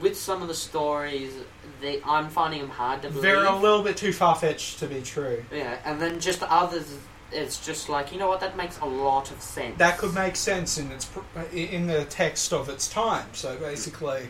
with 0.00 0.16
some 0.16 0.42
of 0.42 0.48
the 0.48 0.54
stories, 0.54 1.32
they 1.80 2.00
I'm 2.04 2.28
finding 2.28 2.60
them 2.60 2.70
hard 2.70 3.02
to 3.02 3.08
believe. 3.08 3.22
They're 3.22 3.44
a 3.44 3.56
little 3.56 3.82
bit 3.82 3.96
too 3.96 4.12
far 4.12 4.34
fetched 4.34 4.78
to 4.80 4.86
be 4.86 5.02
true. 5.02 5.44
yeah, 5.52 5.78
and 5.84 6.00
then 6.00 6.20
just 6.20 6.42
others, 6.42 6.96
it's 7.32 7.64
just 7.64 7.88
like 7.88 8.12
you 8.12 8.18
know 8.18 8.28
what 8.28 8.40
that 8.40 8.56
makes 8.56 8.78
a 8.80 8.86
lot 8.86 9.30
of 9.30 9.40
sense. 9.42 9.78
That 9.78 9.98
could 9.98 10.14
make 10.14 10.36
sense 10.36 10.78
in 10.78 10.90
its 10.92 11.08
in 11.52 11.86
the 11.86 12.04
text 12.06 12.52
of 12.52 12.68
its 12.68 12.88
time. 12.88 13.26
So 13.32 13.56
basically, 13.56 14.28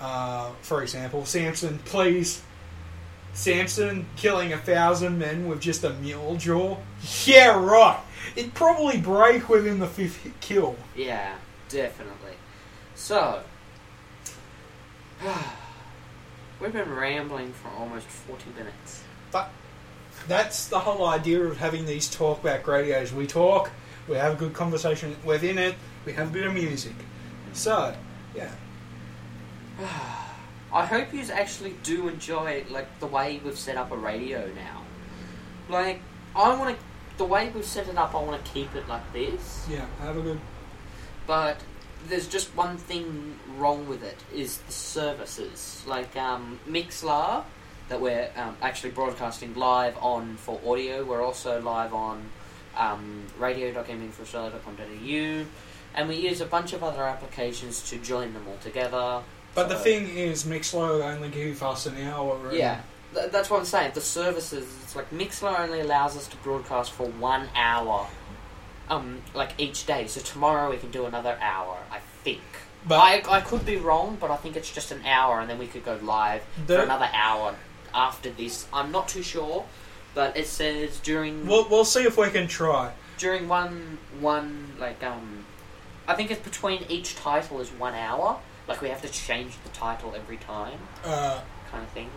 uh, 0.00 0.50
for 0.62 0.82
example, 0.82 1.24
Samson, 1.24 1.78
please, 1.84 2.42
Samson 3.34 4.06
killing 4.16 4.52
a 4.52 4.58
thousand 4.58 5.18
men 5.18 5.48
with 5.48 5.60
just 5.60 5.84
a 5.84 5.90
mule 5.94 6.36
jaw. 6.36 6.76
Yeah, 7.24 7.58
right. 7.58 8.00
It'd 8.36 8.54
probably 8.54 8.98
break 8.98 9.48
within 9.48 9.78
the 9.78 9.86
fifth 9.86 10.26
kill. 10.40 10.76
Yeah, 10.96 11.34
definitely. 11.68 12.34
So, 12.94 13.42
we've 16.60 16.72
been 16.72 16.94
rambling 16.94 17.52
for 17.52 17.68
almost 17.68 18.06
40 18.06 18.50
minutes. 18.56 19.02
But 19.30 19.50
that's 20.28 20.68
the 20.68 20.80
whole 20.80 21.06
idea 21.06 21.42
of 21.44 21.58
having 21.58 21.86
these 21.86 22.14
talkback 22.14 22.66
radios. 22.66 23.12
We 23.12 23.26
talk, 23.26 23.70
we 24.08 24.16
have 24.16 24.34
a 24.34 24.36
good 24.36 24.52
conversation 24.52 25.16
within 25.24 25.58
it, 25.58 25.74
we 26.04 26.12
have 26.12 26.28
a 26.28 26.32
bit 26.32 26.46
of 26.46 26.54
music. 26.54 26.94
So, 27.52 27.94
yeah. 28.34 28.50
I 30.72 30.86
hope 30.86 31.12
you 31.12 31.22
actually 31.32 31.74
do 31.82 32.08
enjoy 32.08 32.64
like 32.70 32.98
the 32.98 33.06
way 33.06 33.40
we've 33.44 33.58
set 33.58 33.76
up 33.76 33.90
a 33.92 33.96
radio 33.96 34.50
now. 34.54 34.82
Like, 35.68 36.00
I 36.34 36.56
want 36.56 36.76
to, 36.76 36.84
the 37.18 37.24
way 37.24 37.50
we've 37.54 37.64
set 37.64 37.88
it 37.88 37.98
up, 37.98 38.14
I 38.14 38.22
want 38.22 38.42
to 38.42 38.50
keep 38.52 38.74
it 38.74 38.88
like 38.88 39.12
this. 39.12 39.66
Yeah, 39.70 39.84
have 40.00 40.16
a 40.16 40.22
good. 40.22 40.40
But 41.26 41.58
there's 42.08 42.26
just 42.26 42.54
one 42.56 42.76
thing 42.76 43.38
wrong 43.58 43.86
with 43.88 44.02
it 44.02 44.16
is 44.34 44.58
the 44.58 44.72
services. 44.72 45.82
Like 45.86 46.16
um, 46.16 46.58
Mixlr, 46.68 47.44
that 47.88 48.00
we're 48.00 48.30
um, 48.36 48.56
actually 48.62 48.90
broadcasting 48.90 49.54
live 49.54 49.96
on 49.98 50.36
for 50.36 50.60
audio. 50.66 51.04
We're 51.04 51.22
also 51.24 51.60
live 51.60 51.94
on 51.94 52.24
um, 52.76 53.24
radio.gamingforaustralia.com.au, 53.38 55.46
and 55.94 56.08
we 56.08 56.16
use 56.16 56.40
a 56.40 56.46
bunch 56.46 56.72
of 56.72 56.82
other 56.82 57.02
applications 57.02 57.88
to 57.90 57.98
join 57.98 58.32
them 58.32 58.44
all 58.48 58.56
together. 58.62 59.22
But 59.54 59.68
the 59.68 59.76
thing 59.76 60.08
is, 60.08 60.44
Mixlr 60.44 61.02
only 61.04 61.28
give 61.28 61.62
us 61.62 61.86
an 61.86 61.96
hour. 61.98 62.48
and- 62.48 62.56
yeah, 62.56 62.80
th- 63.14 63.30
that's 63.30 63.50
what 63.50 63.60
I'm 63.60 63.66
saying. 63.66 63.92
The 63.94 64.00
services, 64.00 64.66
it's 64.82 64.96
like 64.96 65.10
Mixlr 65.10 65.58
only 65.60 65.80
allows 65.80 66.16
us 66.16 66.26
to 66.28 66.36
broadcast 66.38 66.92
for 66.92 67.06
one 67.06 67.48
hour, 67.54 68.06
um, 68.88 69.22
like 69.34 69.52
each 69.58 69.86
day. 69.86 70.06
So 70.06 70.20
tomorrow 70.20 70.70
we 70.70 70.76
can 70.76 70.90
do 70.90 71.04
another 71.06 71.38
hour, 71.40 71.76
I 71.90 71.98
think. 72.24 72.40
But 72.86 72.98
I, 72.98 73.22
I 73.28 73.40
could 73.40 73.64
be 73.64 73.76
wrong, 73.76 74.16
but 74.20 74.30
I 74.30 74.36
think 74.36 74.56
it's 74.56 74.72
just 74.72 74.90
an 74.90 75.04
hour, 75.06 75.40
and 75.40 75.48
then 75.48 75.58
we 75.58 75.66
could 75.68 75.84
go 75.84 75.98
live 76.02 76.42
The- 76.66 76.76
for 76.78 76.82
another 76.82 77.08
hour 77.12 77.54
after 77.94 78.30
this. 78.30 78.66
I'm 78.72 78.90
not 78.90 79.06
too 79.08 79.22
sure, 79.22 79.64
but 80.14 80.36
it 80.36 80.46
says 80.46 80.98
during 81.00 81.46
we'll, 81.46 81.68
we'll 81.68 81.84
see 81.84 82.02
if 82.02 82.16
we 82.18 82.28
can 82.30 82.48
try. 82.48 82.92
during 83.18 83.48
one 83.48 83.98
one 84.20 84.72
like 84.80 85.02
um, 85.04 85.44
I 86.08 86.14
think 86.14 86.30
it's 86.32 86.42
between 86.42 86.84
each 86.88 87.14
title 87.14 87.60
is 87.60 87.70
one 87.70 87.94
hour. 87.94 88.38
Like 88.66 88.80
we 88.82 88.88
have 88.88 89.02
to 89.02 89.08
change 89.08 89.54
the 89.64 89.70
title 89.70 90.14
every 90.16 90.36
time, 90.38 90.78
Uh, 91.04 91.40
kind 91.70 91.84
of 91.84 91.90
thing. 91.90 92.10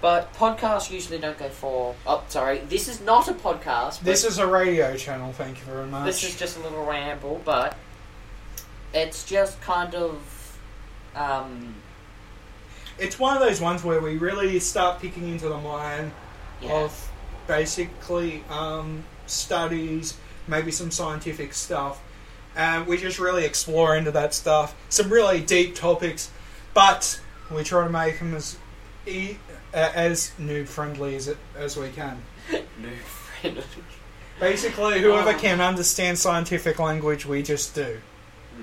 But 0.00 0.32
podcasts 0.34 0.90
usually 0.90 1.18
don't 1.18 1.38
go 1.38 1.48
for. 1.50 1.94
Oh, 2.06 2.22
sorry, 2.28 2.58
this 2.68 2.88
is 2.88 3.00
not 3.02 3.28
a 3.28 3.34
podcast. 3.34 4.00
This 4.00 4.24
is 4.24 4.38
a 4.38 4.46
radio 4.46 4.96
channel. 4.96 5.32
Thank 5.32 5.58
you 5.58 5.64
very 5.64 5.86
much. 5.86 6.06
this 6.06 6.24
is 6.24 6.38
just 6.38 6.56
a 6.56 6.60
little 6.60 6.84
ramble, 6.86 7.42
but 7.44 7.76
it's 8.94 9.24
just 9.24 9.60
kind 9.60 9.94
of 9.94 10.58
um, 11.14 11.74
it's 12.98 13.18
one 13.18 13.36
of 13.36 13.42
those 13.42 13.60
ones 13.60 13.84
where 13.84 14.00
we 14.00 14.16
really 14.16 14.58
start 14.60 15.00
picking 15.00 15.28
into 15.28 15.48
the 15.48 15.58
mind 15.58 16.12
Yeah. 16.62 16.72
of 16.84 17.10
basically 17.46 18.42
um, 18.48 19.04
studies, 19.26 20.16
maybe 20.46 20.70
some 20.70 20.90
scientific 20.90 21.52
stuff, 21.52 22.00
and 22.56 22.86
we 22.86 22.96
just 22.96 23.18
really 23.18 23.44
explore 23.44 23.96
into 23.96 24.10
that 24.12 24.32
stuff. 24.34 24.74
Some 24.88 25.10
really 25.12 25.40
deep 25.40 25.74
topics, 25.74 26.30
but 26.74 27.20
we 27.50 27.64
try 27.64 27.84
to 27.84 27.90
make 27.90 28.18
them 28.18 28.34
as 28.34 28.56
e- 29.06 29.36
uh, 29.74 29.90
as 29.94 30.32
noob 30.40 30.68
friendly 30.68 31.16
as 31.16 31.34
as 31.56 31.76
we 31.76 31.88
can. 31.90 32.22
no 32.52 32.88
friend. 33.40 33.62
Basically, 34.38 35.00
whoever 35.02 35.30
Oh. 35.30 35.38
can 35.38 35.60
understand 35.60 36.18
scientific 36.18 36.78
language, 36.78 37.26
we 37.26 37.42
just 37.42 37.74
do. 37.74 37.98
Hmm. 38.56 38.62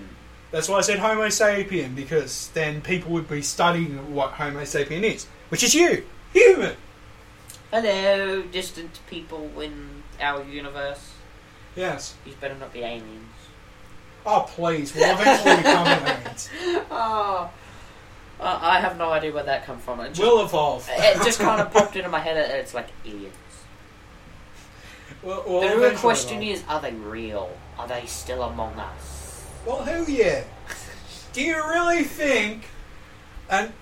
That's 0.52 0.68
why 0.68 0.78
I 0.80 0.82
said 0.82 1.00
Homo 1.00 1.28
sapien, 1.28 1.96
because 1.96 2.50
then 2.54 2.82
people 2.82 3.12
would 3.12 3.30
be 3.30 3.42
studying 3.44 4.14
what 4.14 4.32
Homo 4.32 4.62
sapien 4.64 5.04
is, 5.04 5.28
which 5.50 5.64
is 5.64 5.76
you, 5.76 6.04
human. 6.34 6.76
Hello, 7.72 8.42
distant 8.44 9.00
people 9.08 9.52
in 9.62 10.02
our 10.20 10.44
universe. 10.46 11.12
Yes. 11.76 12.16
These 12.26 12.34
better 12.36 12.56
not 12.56 12.74
be 12.74 12.80
aliens. 12.80 13.24
Oh, 14.26 14.46
please. 14.48 14.96
We'll 14.96 15.12
eventually 15.14 15.58
become 15.58 15.88
aliens. 15.88 16.50
Oh, 16.90 17.52
uh, 18.40 18.60
I 18.62 18.80
have 18.80 18.98
no 18.98 19.12
idea 19.12 19.34
where 19.34 19.44
that 19.44 19.66
come 19.66 19.80
from. 19.80 20.00
It 20.02 20.10
just, 20.10 20.22
We'll 20.22 20.44
evolve. 20.44 20.88
it 20.92 21.24
just 21.24 21.40
kind 21.40 21.62
of 21.62 21.72
popped 21.72 21.96
into 21.96 22.10
my 22.10 22.20
head. 22.20 22.38
and 22.38 22.52
It's 22.54 22.74
like 22.74 22.88
aliens. 23.06 23.34
We'll, 25.24 25.44
we'll 25.48 25.62
the 25.62 25.78
real 25.78 25.98
question 25.98 26.44
is: 26.44 26.64
Are 26.68 26.82
they 26.82 26.94
real? 26.94 27.58
Are 27.80 27.88
they 27.88 28.06
still 28.06 28.44
among 28.44 28.74
us? 28.74 29.46
Well, 29.66 29.84
hell 29.84 30.08
yeah. 30.10 30.44
Do 31.34 31.42
you 31.42 31.56
really 31.56 32.04
think. 32.04 32.64
And. 33.50 33.74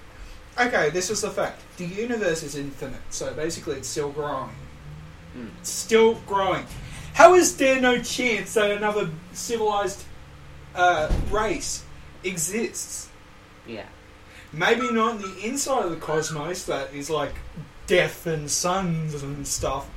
Okay, 0.58 0.90
this 0.90 1.10
is 1.10 1.20
the 1.22 1.32
fact. 1.32 1.62
The 1.76 1.86
universe 1.86 2.42
is 2.42 2.56
infinite, 2.56 3.02
so 3.10 3.34
basically 3.34 3.76
it's 3.76 3.90
still 3.90 4.10
growing. 4.10 4.52
Hmm. 5.34 5.48
It's 5.60 5.70
still 5.70 6.16
growing. 6.26 6.66
How 7.14 7.34
is 7.34 7.58
there 7.58 7.82
no 7.82 8.02
chance 8.02 8.54
that 8.54 8.72
another 8.72 9.10
civilized 9.34 10.06
uh, 10.74 11.12
race 11.30 11.84
exists? 12.24 13.10
Yeah. 13.68 13.86
Maybe 14.56 14.90
not 14.90 15.20
the 15.20 15.38
inside 15.44 15.84
of 15.84 15.92
the 15.92 15.98
cosmos 15.98 16.64
that 16.66 16.94
is 16.94 17.10
like 17.10 17.36
death 17.88 18.26
and 18.26 18.50
suns 18.50 19.22
and 19.22 19.46
stuff, 19.46 19.90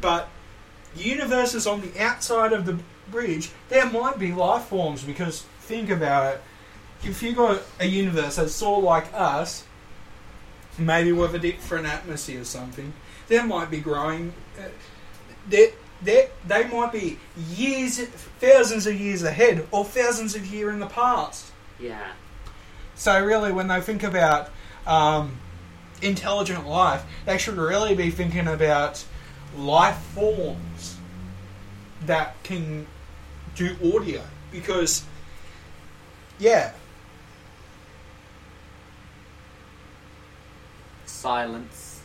but 0.00 0.28
universes 0.96 1.66
on 1.66 1.80
the 1.80 2.02
outside 2.02 2.52
of 2.52 2.66
the 2.66 2.78
bridge, 3.10 3.50
there 3.68 3.86
might 3.86 4.18
be 4.18 4.32
life 4.32 4.64
forms 4.64 5.04
because 5.04 5.42
think 5.60 5.90
about 5.90 6.34
it. 6.34 6.42
If 7.04 7.22
you 7.22 7.34
got 7.34 7.62
a 7.78 7.86
universe 7.86 8.36
that's 8.36 8.60
of 8.60 8.82
like 8.82 9.06
us, 9.14 9.64
maybe 10.76 11.12
with 11.12 11.34
a 11.34 11.38
different 11.38 11.86
atmosphere 11.86 12.40
or 12.40 12.44
something, 12.44 12.92
there 13.28 13.44
might 13.44 13.70
be 13.70 13.78
growing. 13.78 14.32
Uh, 14.58 14.64
they, 15.48 15.72
they, 16.02 16.30
they 16.46 16.64
might 16.68 16.92
be 16.92 17.18
years, 17.54 18.00
thousands 18.40 18.86
of 18.86 19.00
years 19.00 19.22
ahead, 19.22 19.66
or 19.70 19.84
thousands 19.84 20.34
of 20.34 20.46
years 20.46 20.74
in 20.74 20.80
the 20.80 20.86
past. 20.86 21.52
Yeah. 21.78 22.12
So 23.00 23.24
really, 23.24 23.50
when 23.50 23.66
they 23.68 23.80
think 23.80 24.02
about 24.02 24.50
um, 24.86 25.38
intelligent 26.02 26.68
life, 26.68 27.02
they 27.24 27.38
should 27.38 27.56
really 27.56 27.94
be 27.94 28.10
thinking 28.10 28.46
about 28.46 29.02
life 29.56 29.96
forms 30.14 30.98
that 32.04 32.34
can 32.42 32.86
do 33.54 33.74
audio. 33.82 34.20
Because, 34.52 35.04
yeah, 36.38 36.72
Silence. 41.06 42.02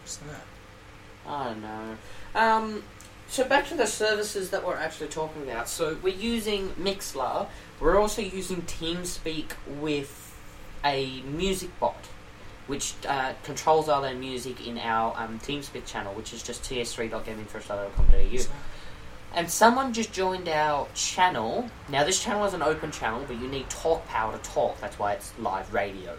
what's 0.00 0.16
that? 0.16 0.44
I 1.24 1.44
don't 1.44 1.62
know. 1.62 1.96
Um, 2.34 2.82
so 3.28 3.44
back 3.44 3.66
to 3.68 3.74
the 3.74 3.86
services 3.86 4.50
that 4.50 4.64
we're 4.64 4.76
actually 4.76 5.08
talking 5.08 5.42
about. 5.42 5.68
So 5.68 5.96
we're 6.02 6.14
using 6.14 6.70
Mixlr. 6.80 7.48
We're 7.80 7.98
also 8.00 8.22
using 8.22 8.62
TeamSpeak 8.62 9.52
with 9.80 10.34
a 10.84 11.20
music 11.22 11.78
bot, 11.78 12.06
which 12.66 12.94
uh, 13.06 13.34
controls 13.42 13.88
all 13.88 14.00
their 14.02 14.14
music 14.14 14.66
in 14.66 14.78
our 14.78 15.14
um, 15.16 15.38
TeamSpeak 15.40 15.84
channel, 15.86 16.14
which 16.14 16.32
is 16.32 16.42
just 16.42 16.62
ts3.gamingfirst.com.au. 16.62 18.52
And 19.34 19.50
someone 19.50 19.92
just 19.92 20.12
joined 20.12 20.48
our 20.48 20.88
channel. 20.94 21.68
Now, 21.90 22.04
this 22.04 22.22
channel 22.22 22.44
is 22.46 22.54
an 22.54 22.62
open 22.62 22.90
channel, 22.90 23.22
but 23.26 23.38
you 23.38 23.48
need 23.48 23.68
talk 23.68 24.06
power 24.08 24.32
to 24.32 24.38
talk. 24.38 24.80
That's 24.80 24.98
why 24.98 25.12
it's 25.12 25.32
live 25.38 25.74
radio. 25.74 26.16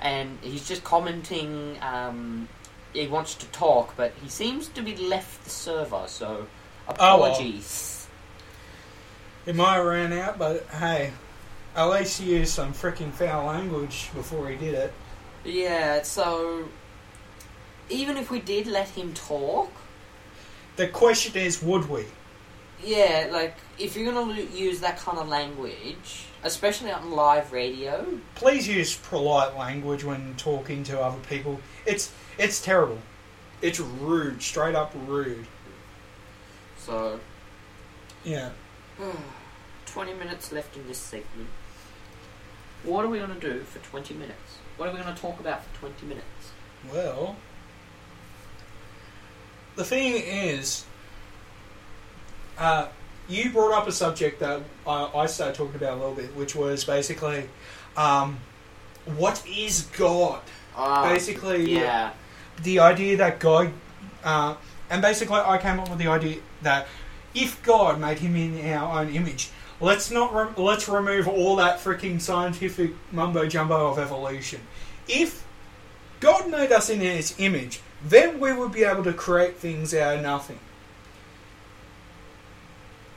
And 0.00 0.38
he's 0.42 0.68
just 0.68 0.84
commenting. 0.84 1.78
Um, 1.82 2.48
he 2.92 3.08
wants 3.08 3.34
to 3.36 3.46
talk, 3.46 3.96
but 3.96 4.12
he 4.22 4.28
seems 4.28 4.68
to 4.68 4.82
be 4.82 4.94
left 4.96 5.42
the 5.42 5.50
server. 5.50 6.04
So, 6.06 6.46
Oh, 7.00 7.20
well. 7.20 7.34
It 9.46 9.54
might 9.54 9.74
have 9.74 9.84
ran 9.84 10.12
out, 10.12 10.38
but 10.38 10.66
hey, 10.68 11.12
at 11.76 11.84
least 11.86 12.20
he 12.20 12.34
used 12.36 12.52
some 12.54 12.72
freaking 12.72 13.12
foul 13.12 13.46
language 13.46 14.10
before 14.14 14.48
he 14.48 14.56
did 14.56 14.74
it. 14.74 14.92
Yeah. 15.44 16.02
So, 16.02 16.68
even 17.90 18.16
if 18.16 18.30
we 18.30 18.40
did 18.40 18.66
let 18.66 18.88
him 18.90 19.12
talk, 19.12 19.70
The 20.76 20.88
question 20.88 21.36
is, 21.36 21.62
would 21.62 21.88
we? 21.88 22.06
yeah, 22.82 23.28
like 23.32 23.56
if 23.78 23.96
you're 23.96 24.12
gonna 24.12 24.40
use 24.40 24.80
that 24.80 24.98
kind 24.98 25.18
of 25.18 25.28
language, 25.28 26.24
especially 26.42 26.90
on 26.90 27.10
live 27.12 27.52
radio, 27.52 28.06
Please 28.34 28.66
use 28.68 28.96
polite 28.96 29.56
language 29.56 30.04
when 30.04 30.34
talking 30.36 30.82
to 30.84 31.00
other 31.00 31.20
people. 31.28 31.60
It's 31.86 32.12
it's 32.38 32.60
terrible. 32.62 32.98
It's 33.62 33.78
rude, 33.80 34.42
straight 34.42 34.74
up 34.74 34.92
rude. 35.06 35.46
so 36.78 37.20
Yeah. 38.24 38.50
20 39.86 40.14
minutes 40.14 40.52
left 40.52 40.76
in 40.76 40.86
this 40.86 40.98
segment. 40.98 41.48
What 42.82 43.04
are 43.04 43.08
we 43.08 43.18
going 43.18 43.34
to 43.34 43.40
do 43.40 43.60
for 43.60 43.78
20 43.78 44.14
minutes? 44.14 44.58
What 44.76 44.88
are 44.88 44.92
we 44.92 45.00
going 45.00 45.14
to 45.14 45.20
talk 45.20 45.40
about 45.40 45.64
for 45.64 45.80
20 45.80 46.06
minutes? 46.06 46.52
Well, 46.92 47.36
the 49.76 49.84
thing 49.84 50.14
is, 50.16 50.84
uh, 52.58 52.88
you 53.28 53.50
brought 53.50 53.72
up 53.72 53.88
a 53.88 53.92
subject 53.92 54.40
that 54.40 54.62
I, 54.86 55.10
I 55.14 55.26
started 55.26 55.54
talking 55.54 55.76
about 55.76 55.94
a 55.94 55.96
little 55.96 56.14
bit, 56.14 56.34
which 56.36 56.54
was 56.54 56.84
basically, 56.84 57.48
um, 57.96 58.38
what 59.16 59.42
is 59.46 59.82
God? 59.96 60.42
Ah, 60.76 61.08
Basically, 61.08 61.72
yeah. 61.72 62.12
the 62.62 62.80
idea 62.80 63.16
that 63.16 63.38
God, 63.38 63.72
uh, 64.24 64.56
and 64.90 65.00
basically, 65.00 65.36
I 65.38 65.56
came 65.58 65.78
up 65.80 65.88
with 65.88 65.98
the 65.98 66.08
idea 66.08 66.38
that 66.62 66.86
if 67.34 67.62
God 67.62 68.00
made 68.00 68.18
him 68.18 68.36
in 68.36 68.72
our 68.72 69.00
own 69.00 69.10
image, 69.10 69.50
let's 69.80 70.10
not 70.10 70.34
re- 70.34 70.62
let's 70.62 70.88
remove 70.88 71.28
all 71.28 71.56
that 71.56 71.78
freaking 71.78 72.20
scientific 72.20 72.92
mumbo 73.12 73.46
jumbo 73.46 73.88
of 73.88 73.98
evolution. 73.98 74.60
If 75.08 75.44
God 76.20 76.50
made 76.50 76.72
us 76.72 76.88
in 76.88 77.00
His 77.00 77.34
image, 77.38 77.80
then 78.02 78.40
we 78.40 78.52
would 78.52 78.72
be 78.72 78.84
able 78.84 79.04
to 79.04 79.12
create 79.12 79.56
things 79.56 79.94
out 79.94 80.16
of 80.16 80.22
nothing. 80.22 80.58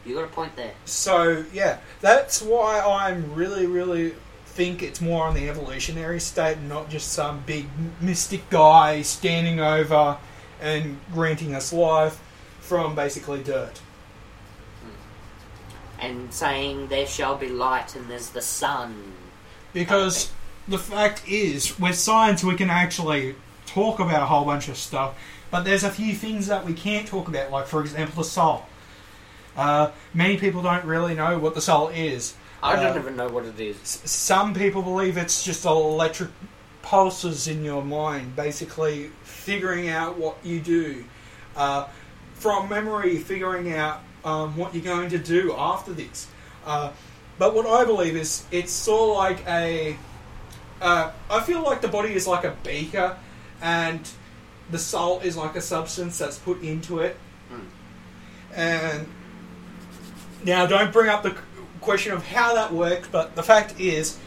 You 0.05 0.15
got 0.15 0.25
a 0.25 0.27
point 0.27 0.55
there. 0.55 0.73
So 0.85 1.45
yeah, 1.53 1.79
that's 2.01 2.41
why 2.41 2.79
I'm 2.81 3.33
really, 3.33 3.65
really 3.65 4.13
think 4.45 4.81
it's 4.81 5.01
more 5.01 5.25
on 5.25 5.35
the 5.35 5.47
evolutionary 5.49 6.19
state, 6.19 6.57
and 6.57 6.69
not 6.69 6.89
just 6.89 7.11
some 7.11 7.43
big 7.45 7.67
mystic 8.01 8.49
guy 8.49 9.01
standing 9.03 9.59
over 9.59 10.17
and 10.59 10.99
granting 11.13 11.53
us 11.53 11.71
life 11.71 12.21
from 12.59 12.95
basically 12.95 13.43
dirt. 13.43 13.79
And 15.99 16.31
saying 16.33 16.87
there 16.87 17.07
shall 17.07 17.35
be 17.35 17.49
light 17.49 17.95
and 17.95 18.09
there's 18.09 18.29
the 18.29 18.41
sun. 18.41 19.13
Because 19.73 20.31
the 20.67 20.77
fact 20.77 21.27
is, 21.27 21.79
with 21.79 21.95
science, 21.95 22.43
we 22.43 22.55
can 22.55 22.69
actually 22.69 23.35
talk 23.65 23.99
about 23.99 24.21
a 24.21 24.25
whole 24.25 24.45
bunch 24.45 24.67
of 24.69 24.77
stuff, 24.77 25.17
but 25.51 25.63
there's 25.63 25.83
a 25.83 25.89
few 25.89 26.13
things 26.13 26.47
that 26.47 26.65
we 26.65 26.73
can't 26.73 27.07
talk 27.07 27.27
about, 27.27 27.51
like, 27.51 27.67
for 27.67 27.81
example, 27.81 28.23
the 28.23 28.29
soul. 28.29 28.65
Uh, 29.55 29.91
many 30.13 30.37
people 30.37 30.61
don't 30.61 30.85
really 30.85 31.15
know 31.15 31.39
what 31.39 31.55
the 31.55 31.61
soul 31.61 31.87
is. 31.89 32.35
I 32.61 32.75
don't 32.75 32.95
Uh, 32.95 32.99
even 32.99 33.15
know 33.15 33.27
what 33.27 33.45
it 33.45 33.59
is. 33.59 33.77
S- 33.81 34.01
some 34.11 34.53
people 34.53 34.81
believe 34.81 35.17
it's 35.17 35.43
just 35.43 35.65
electric 35.65 36.29
pulses 36.81 37.47
in 37.47 37.63
your 37.63 37.83
mind, 37.83 38.35
basically 38.35 39.11
figuring 39.23 39.89
out 39.89 40.17
what 40.17 40.37
you 40.43 40.59
do. 40.59 41.05
Uh, 41.55 41.85
from 42.35 42.69
memory, 42.69 43.17
figuring 43.17 43.73
out 43.73 44.01
um, 44.23 44.55
what 44.57 44.73
you're 44.73 44.83
going 44.83 45.09
to 45.09 45.17
do 45.17 45.53
after 45.55 45.93
this. 45.93 46.27
Uh, 46.65 46.91
but 47.37 47.53
what 47.53 47.65
I 47.65 47.85
believe 47.85 48.15
is 48.15 48.45
it's 48.51 48.71
sort 48.71 49.11
of 49.11 49.17
like 49.17 49.47
a. 49.47 49.97
Uh, 50.81 51.11
I 51.29 51.41
feel 51.41 51.63
like 51.63 51.81
the 51.81 51.87
body 51.87 52.13
is 52.13 52.27
like 52.27 52.43
a 52.43 52.55
beaker, 52.63 53.17
and 53.61 54.07
the 54.69 54.79
soul 54.79 55.19
is 55.21 55.37
like 55.37 55.55
a 55.55 55.61
substance 55.61 56.17
that's 56.17 56.37
put 56.37 56.61
into 56.61 56.99
it. 56.99 57.17
Mm. 57.51 57.65
And 58.53 59.07
now, 60.43 60.65
don't 60.65 60.93
bring 60.93 61.09
up 61.09 61.23
the 61.23 61.35
question 61.81 62.13
of 62.13 62.25
how 62.27 62.53
that 62.55 62.73
works, 62.73 63.07
but 63.11 63.35
the 63.35 63.43
fact 63.43 63.79
is, 63.79 64.17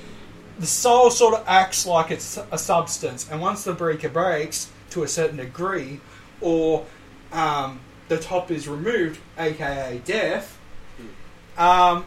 the 0.58 0.66
soul 0.66 1.10
sort 1.10 1.34
of 1.34 1.44
acts 1.46 1.86
like 1.86 2.10
it's 2.10 2.38
a 2.50 2.58
substance, 2.58 3.28
and 3.30 3.40
once 3.40 3.64
the 3.64 3.72
breaker 3.72 4.08
breaks 4.08 4.70
to 4.90 5.02
a 5.02 5.08
certain 5.08 5.36
degree, 5.36 6.00
or 6.40 6.84
um, 7.32 7.80
the 8.10 8.18
top 8.18 8.50
is 8.50 8.66
removed, 8.66 9.20
aka 9.38 10.02
death, 10.04 10.58
um, 11.56 12.04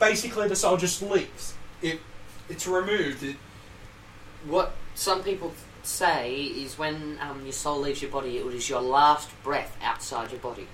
basically 0.00 0.48
the 0.48 0.56
soul 0.56 0.76
just 0.76 1.00
leaves. 1.00 1.54
It 1.80 2.00
it's 2.48 2.66
removed. 2.66 3.22
It, 3.22 3.36
What 4.46 4.74
some 4.96 5.22
people 5.22 5.54
say 5.84 6.34
is 6.34 6.76
when 6.76 7.18
um, 7.20 7.42
your 7.44 7.52
soul 7.52 7.78
leaves 7.80 8.02
your 8.02 8.10
body, 8.10 8.38
it 8.38 8.46
is 8.46 8.68
your 8.68 8.80
last 8.82 9.30
breath 9.44 9.76
outside 9.80 10.32
your 10.32 10.40
body. 10.40 10.66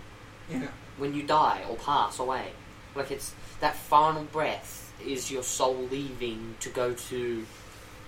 you 0.50 0.60
know, 0.60 0.68
When 0.96 1.12
you 1.14 1.22
die 1.22 1.62
or 1.68 1.76
pass 1.76 2.18
away, 2.18 2.52
like 2.94 3.10
it's 3.10 3.34
that 3.60 3.76
final 3.76 4.24
breath 4.24 4.94
is 5.04 5.30
your 5.30 5.42
soul 5.42 5.76
leaving 5.90 6.54
to 6.60 6.70
go 6.70 6.94
to 6.94 7.46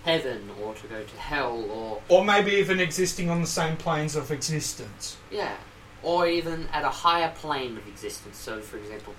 heaven 0.04 0.48
or 0.62 0.74
to 0.74 0.86
go 0.86 1.02
to 1.02 1.16
hell 1.18 1.62
or 1.70 2.00
or 2.08 2.24
maybe 2.24 2.52
even 2.52 2.80
existing 2.80 3.28
on 3.28 3.42
the 3.42 3.46
same 3.46 3.76
planes 3.76 4.16
of 4.16 4.30
existence. 4.30 5.18
yeah, 5.30 5.56
or 6.02 6.26
even 6.26 6.68
at 6.72 6.84
a 6.84 6.88
higher 6.88 7.30
plane 7.34 7.76
of 7.76 7.86
existence. 7.86 8.36
So, 8.38 8.60
for 8.60 8.76
example, 8.76 9.14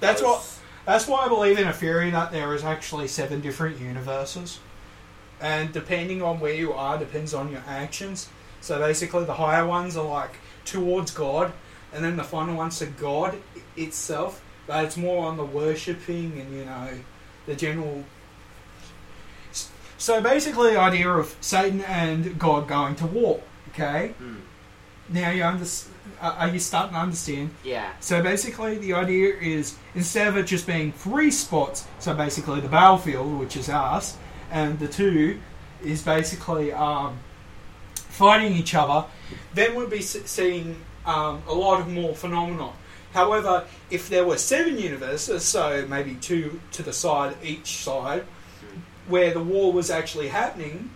That's 0.00 0.20
those- 0.20 0.28
what. 0.28 0.58
That's 0.84 1.06
why 1.06 1.26
I 1.26 1.28
believe 1.28 1.60
in 1.60 1.68
a 1.68 1.72
theory 1.72 2.10
that 2.10 2.32
there 2.32 2.52
is 2.54 2.64
actually 2.64 3.06
seven 3.06 3.40
different 3.40 3.78
universes, 3.78 4.58
and 5.40 5.72
depending 5.72 6.22
on 6.22 6.40
where 6.40 6.54
you 6.54 6.72
are, 6.72 6.98
depends 6.98 7.32
on 7.32 7.52
your 7.52 7.62
actions. 7.68 8.28
So 8.60 8.80
basically, 8.80 9.24
the 9.24 9.34
higher 9.34 9.64
ones 9.64 9.96
are 9.96 10.04
like 10.04 10.36
towards 10.64 11.12
God, 11.12 11.52
and 11.92 12.04
then 12.04 12.16
the 12.16 12.24
final 12.24 12.56
ones 12.56 12.82
are 12.82 12.86
God 12.86 13.36
itself. 13.76 14.42
But 14.66 14.84
it's 14.84 14.96
more 14.96 15.26
on 15.26 15.36
the 15.36 15.44
worshipping 15.44 16.40
and 16.40 16.52
you 16.52 16.64
know 16.64 16.88
the 17.46 17.54
general. 17.54 18.04
So 19.98 20.20
basically, 20.20 20.72
the 20.72 20.80
idea 20.80 21.10
of 21.10 21.36
Satan 21.40 21.82
and 21.82 22.38
God 22.38 22.66
going 22.66 22.96
to 22.96 23.06
war. 23.06 23.40
Okay, 23.70 24.14
Hmm. 24.18 24.34
Now 25.12 25.30
you 25.30 25.44
under, 25.44 25.66
are 26.20 26.48
you 26.48 26.58
starting 26.58 26.94
to 26.94 27.00
understand? 27.00 27.50
yeah, 27.64 27.92
So 28.00 28.22
basically, 28.22 28.78
the 28.78 28.94
idea 28.94 29.34
is 29.36 29.76
instead 29.94 30.28
of 30.28 30.36
it 30.36 30.46
just 30.46 30.66
being 30.66 30.92
three 30.92 31.30
spots, 31.30 31.86
so 31.98 32.14
basically 32.14 32.60
the 32.60 32.68
battlefield, 32.68 33.38
which 33.38 33.56
is 33.56 33.68
us, 33.68 34.16
and 34.50 34.78
the 34.78 34.88
two 34.88 35.38
is 35.84 36.02
basically 36.02 36.72
um, 36.72 37.18
fighting 37.94 38.52
each 38.52 38.74
other, 38.74 39.06
then 39.54 39.74
we'll 39.74 39.88
be 39.88 40.02
seeing 40.02 40.76
um, 41.06 41.42
a 41.48 41.54
lot 41.54 41.80
of 41.80 41.88
more 41.88 42.14
phenomenon. 42.14 42.72
However, 43.12 43.64
if 43.90 44.08
there 44.08 44.24
were 44.24 44.38
seven 44.38 44.78
universes, 44.78 45.44
so 45.44 45.86
maybe 45.88 46.14
two 46.14 46.60
to 46.72 46.82
the 46.82 46.92
side, 46.92 47.36
each 47.42 47.76
side, 47.76 48.24
where 49.08 49.34
the 49.34 49.42
war 49.42 49.72
was 49.72 49.90
actually 49.90 50.28
happening, 50.28 50.90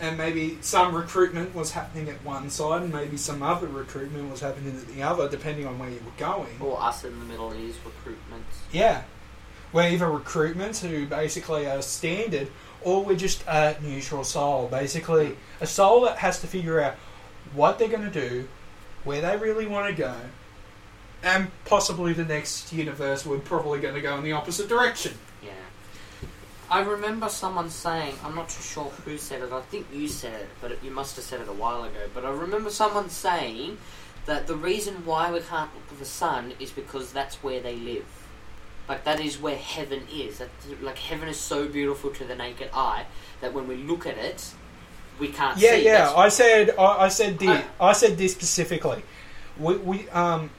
and 0.00 0.18
maybe 0.18 0.58
some 0.60 0.94
recruitment 0.94 1.54
was 1.54 1.72
happening 1.72 2.08
at 2.08 2.22
one 2.24 2.50
side, 2.50 2.82
and 2.82 2.92
maybe 2.92 3.16
some 3.16 3.42
other 3.42 3.66
recruitment 3.66 4.30
was 4.30 4.40
happening 4.40 4.76
at 4.76 4.86
the 4.88 5.02
other, 5.02 5.28
depending 5.28 5.66
on 5.66 5.78
where 5.78 5.88
you 5.88 6.00
were 6.04 6.18
going. 6.18 6.54
or 6.60 6.80
us 6.82 7.04
in 7.04 7.18
the 7.18 7.24
middle 7.24 7.52
is 7.52 7.76
recruitment. 7.84 8.44
Yeah. 8.72 9.02
We're 9.72 9.90
either 9.90 10.06
recruitments 10.06 10.86
who 10.86 11.06
basically 11.06 11.66
are 11.66 11.82
standard, 11.82 12.48
or 12.82 13.04
we're 13.04 13.16
just 13.16 13.42
a 13.46 13.76
neutral 13.82 14.24
soul. 14.24 14.68
Basically, 14.68 15.36
a 15.60 15.66
soul 15.66 16.02
that 16.02 16.18
has 16.18 16.40
to 16.40 16.46
figure 16.46 16.80
out 16.80 16.94
what 17.54 17.78
they're 17.78 17.88
going 17.88 18.10
to 18.10 18.28
do, 18.28 18.48
where 19.04 19.20
they 19.20 19.36
really 19.36 19.66
want 19.66 19.88
to 19.88 19.94
go, 19.94 20.14
and 21.22 21.50
possibly 21.64 22.12
the 22.12 22.24
next 22.24 22.72
universe 22.72 23.26
we're 23.26 23.38
probably 23.38 23.80
going 23.80 23.94
to 23.94 24.00
go 24.00 24.16
in 24.16 24.24
the 24.24 24.32
opposite 24.32 24.68
direction. 24.68 25.14
Yeah. 25.42 25.50
I 26.70 26.80
remember 26.80 27.28
someone 27.28 27.70
saying, 27.70 28.14
I'm 28.24 28.34
not 28.34 28.48
too 28.48 28.62
sure 28.62 28.84
who 29.04 29.18
said 29.18 29.42
it, 29.42 29.52
I 29.52 29.60
think 29.62 29.86
you 29.92 30.08
said 30.08 30.40
it, 30.42 30.48
but 30.60 30.72
it, 30.72 30.80
you 30.82 30.90
must 30.90 31.14
have 31.16 31.24
said 31.24 31.40
it 31.40 31.48
a 31.48 31.52
while 31.52 31.84
ago, 31.84 32.00
but 32.12 32.24
I 32.24 32.30
remember 32.30 32.70
someone 32.70 33.08
saying 33.08 33.78
that 34.26 34.46
the 34.48 34.56
reason 34.56 35.04
why 35.06 35.30
we 35.32 35.40
can't 35.40 35.72
look 35.74 35.84
at 35.92 35.98
the 35.98 36.04
sun 36.04 36.52
is 36.58 36.70
because 36.72 37.12
that's 37.12 37.36
where 37.42 37.60
they 37.60 37.76
live. 37.76 38.04
Like, 38.88 39.04
that 39.04 39.20
is 39.20 39.40
where 39.40 39.56
heaven 39.56 40.02
is. 40.12 40.38
That, 40.38 40.48
like, 40.82 40.98
heaven 40.98 41.28
is 41.28 41.38
so 41.38 41.68
beautiful 41.68 42.10
to 42.10 42.24
the 42.24 42.34
naked 42.34 42.70
eye 42.74 43.06
that 43.40 43.52
when 43.52 43.68
we 43.68 43.76
look 43.76 44.06
at 44.06 44.16
it, 44.18 44.48
we 45.20 45.28
can't 45.28 45.58
Yeah, 45.58 45.70
see. 45.70 45.84
yeah. 45.84 45.92
That's- 45.98 46.14
I 46.16 46.28
said, 46.28 46.70
I, 46.78 46.84
I 47.04 47.08
said 47.08 47.38
this. 47.38 47.48
I- 47.80 47.88
I 47.88 47.92
said 47.92 48.18
this 48.18 48.32
specifically. 48.32 49.02
We, 49.58 49.76
we 49.76 50.08
um, 50.10 50.50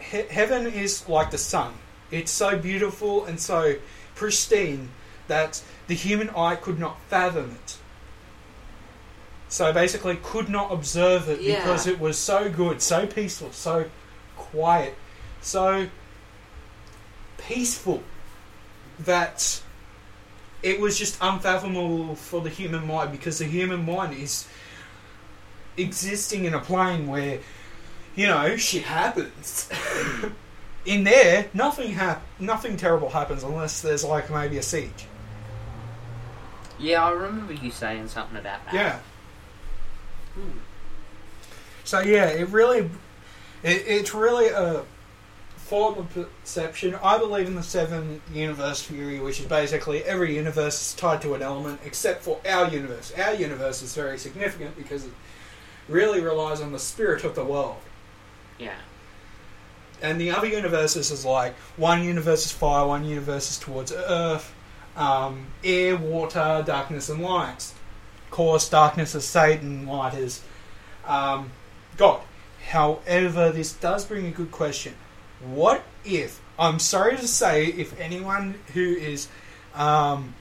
he- 0.00 0.22
heaven 0.30 0.66
is 0.66 1.08
like 1.08 1.30
the 1.32 1.38
sun. 1.38 1.74
It's 2.10 2.30
so 2.30 2.56
beautiful 2.58 3.24
and 3.24 3.40
so 3.40 3.74
pristine 4.14 4.90
that 5.28 5.62
the 5.86 5.94
human 5.94 6.30
eye 6.30 6.56
could 6.56 6.78
not 6.78 7.00
fathom 7.08 7.56
it. 7.62 7.76
So 9.48 9.72
basically, 9.72 10.16
could 10.16 10.48
not 10.48 10.72
observe 10.72 11.28
it 11.28 11.40
Yeah. 11.40 11.56
because 11.56 11.86
it 11.86 12.00
was 12.00 12.18
so 12.18 12.50
good, 12.50 12.80
so 12.80 13.06
peaceful, 13.06 13.52
so 13.52 13.86
quiet, 14.36 14.96
so 15.42 15.88
peaceful 17.36 18.02
that 18.98 19.60
it 20.62 20.80
was 20.80 20.98
just 20.98 21.18
unfathomable 21.20 22.14
for 22.14 22.40
the 22.40 22.48
human 22.48 22.86
mind 22.86 23.10
because 23.12 23.38
the 23.38 23.44
human 23.44 23.84
mind 23.84 24.14
is 24.16 24.46
existing 25.76 26.44
in 26.44 26.54
a 26.54 26.60
plane 26.60 27.06
where 27.06 27.40
you 28.14 28.26
know 28.26 28.56
shit 28.56 28.84
happens. 28.84 29.68
in 30.84 31.04
there, 31.04 31.48
nothing 31.54 31.92
hap- 31.92 32.24
nothing 32.38 32.76
terrible 32.76 33.08
happens 33.10 33.42
unless 33.42 33.80
there's 33.82 34.04
like 34.04 34.30
maybe 34.30 34.58
a 34.58 34.62
siege. 34.62 35.06
yeah, 36.78 37.04
I 37.04 37.10
remember 37.10 37.52
you 37.52 37.70
saying 37.70 38.08
something 38.08 38.36
about 38.36 38.64
that. 38.66 38.74
Yeah. 38.74 38.98
Hmm. 40.34 40.58
So 41.84 42.00
yeah, 42.00 42.26
it 42.26 42.48
really, 42.48 42.90
it, 43.62 43.84
it's 43.86 44.14
really 44.14 44.48
a 44.48 44.82
form 45.56 45.98
of 45.98 46.10
perception. 46.10 46.94
I 47.02 47.18
believe 47.18 47.46
in 47.46 47.54
the 47.54 47.62
seven 47.62 48.20
universe 48.32 48.82
theory, 48.82 49.20
which 49.20 49.40
is 49.40 49.46
basically 49.46 50.02
every 50.04 50.34
universe 50.36 50.80
is 50.80 50.94
tied 50.94 51.22
to 51.22 51.34
an 51.34 51.42
element 51.42 51.80
except 51.84 52.22
for 52.22 52.40
our 52.46 52.68
universe. 52.68 53.12
Our 53.16 53.34
universe 53.34 53.82
is 53.82 53.94
very 53.94 54.18
significant 54.18 54.76
because 54.76 55.04
it 55.06 55.12
really 55.88 56.20
relies 56.20 56.60
on 56.60 56.72
the 56.72 56.78
spirit 56.78 57.24
of 57.24 57.34
the 57.34 57.44
world. 57.44 57.76
Yeah. 58.58 58.74
And 60.02 60.20
the 60.20 60.32
other 60.32 60.48
universes 60.48 61.12
is 61.12 61.24
like 61.24 61.54
one 61.76 62.02
universe 62.02 62.44
is 62.44 62.52
fire, 62.52 62.86
one 62.86 63.04
universe 63.04 63.52
is 63.52 63.58
towards 63.58 63.92
earth, 63.92 64.52
um, 64.96 65.46
air, 65.62 65.96
water, 65.96 66.62
darkness, 66.66 67.08
and 67.08 67.22
light. 67.22 67.72
Of 68.24 68.30
course, 68.30 68.68
darkness 68.68 69.14
is 69.14 69.24
Satan, 69.24 69.86
light 69.86 70.14
is 70.14 70.42
um, 71.06 71.52
God. 71.96 72.20
However, 72.68 73.52
this 73.52 73.72
does 73.72 74.04
bring 74.04 74.26
a 74.26 74.30
good 74.30 74.50
question. 74.50 74.94
What 75.40 75.82
if, 76.04 76.40
I'm 76.58 76.78
sorry 76.78 77.16
to 77.16 77.28
say, 77.28 77.66
if 77.66 77.98
anyone 78.00 78.56
who 78.74 78.80
is, 78.80 79.28
um, 79.74 80.34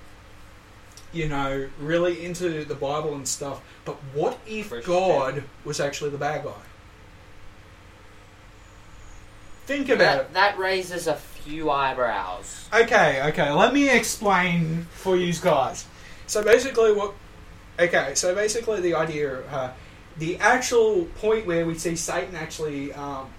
you 1.14 1.28
know, 1.28 1.70
really 1.80 2.26
into 2.26 2.64
the 2.66 2.76
Bible 2.76 3.14
and 3.16 3.28
stuff, 3.28 3.62
but 3.86 3.96
what 4.14 4.40
if 4.48 4.72
God 4.86 5.44
was 5.66 5.80
actually 5.80 6.12
the 6.12 6.18
bad 6.18 6.44
guy? 6.44 6.54
Think 9.72 9.88
about 9.90 10.00
That, 10.00 10.22
it. 10.22 10.34
that 10.34 10.60
raises 10.60 11.08
a 11.08 11.16
few 11.16 11.72
eyebrows. 11.72 12.68
Okay, 12.74 13.22
okay. 13.30 13.52
Let 13.52 13.74
me 13.74 13.90
explain 13.90 14.86
for 14.92 15.16
you 15.16 15.34
guys. 15.34 15.86
So 16.28 16.44
basically, 16.44 16.92
what? 16.92 17.14
Okay, 17.80 18.12
so 18.16 18.36
basically, 18.36 18.82
the 18.82 18.96
idea, 18.96 19.42
uh, 19.50 19.72
the 20.18 20.38
actual 20.40 21.06
point 21.16 21.46
where 21.48 21.66
we 21.66 21.78
see 21.78 21.96
Satan 21.96 22.36
actually, 22.36 22.92
um, 22.94 23.30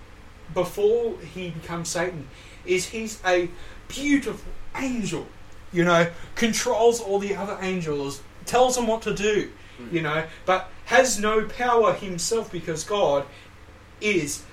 before 0.54 1.18
he 1.34 1.50
becomes 1.50 1.90
Satan, 1.90 2.26
is 2.64 2.86
he's 2.86 3.20
a 3.26 3.50
beautiful 3.88 4.50
angel. 4.74 5.26
You 5.70 5.84
know, 5.84 6.10
controls 6.34 7.00
all 7.00 7.18
the 7.18 7.36
other 7.36 7.58
angels, 7.60 8.22
tells 8.46 8.76
them 8.76 8.86
what 8.86 9.02
to 9.02 9.14
do. 9.14 9.50
You 9.90 10.00
know, 10.00 10.24
but 10.46 10.70
has 10.84 11.18
no 11.18 11.44
power 11.44 11.92
himself 11.92 12.52
because 12.52 12.84
God 12.84 13.26
is 14.00 14.44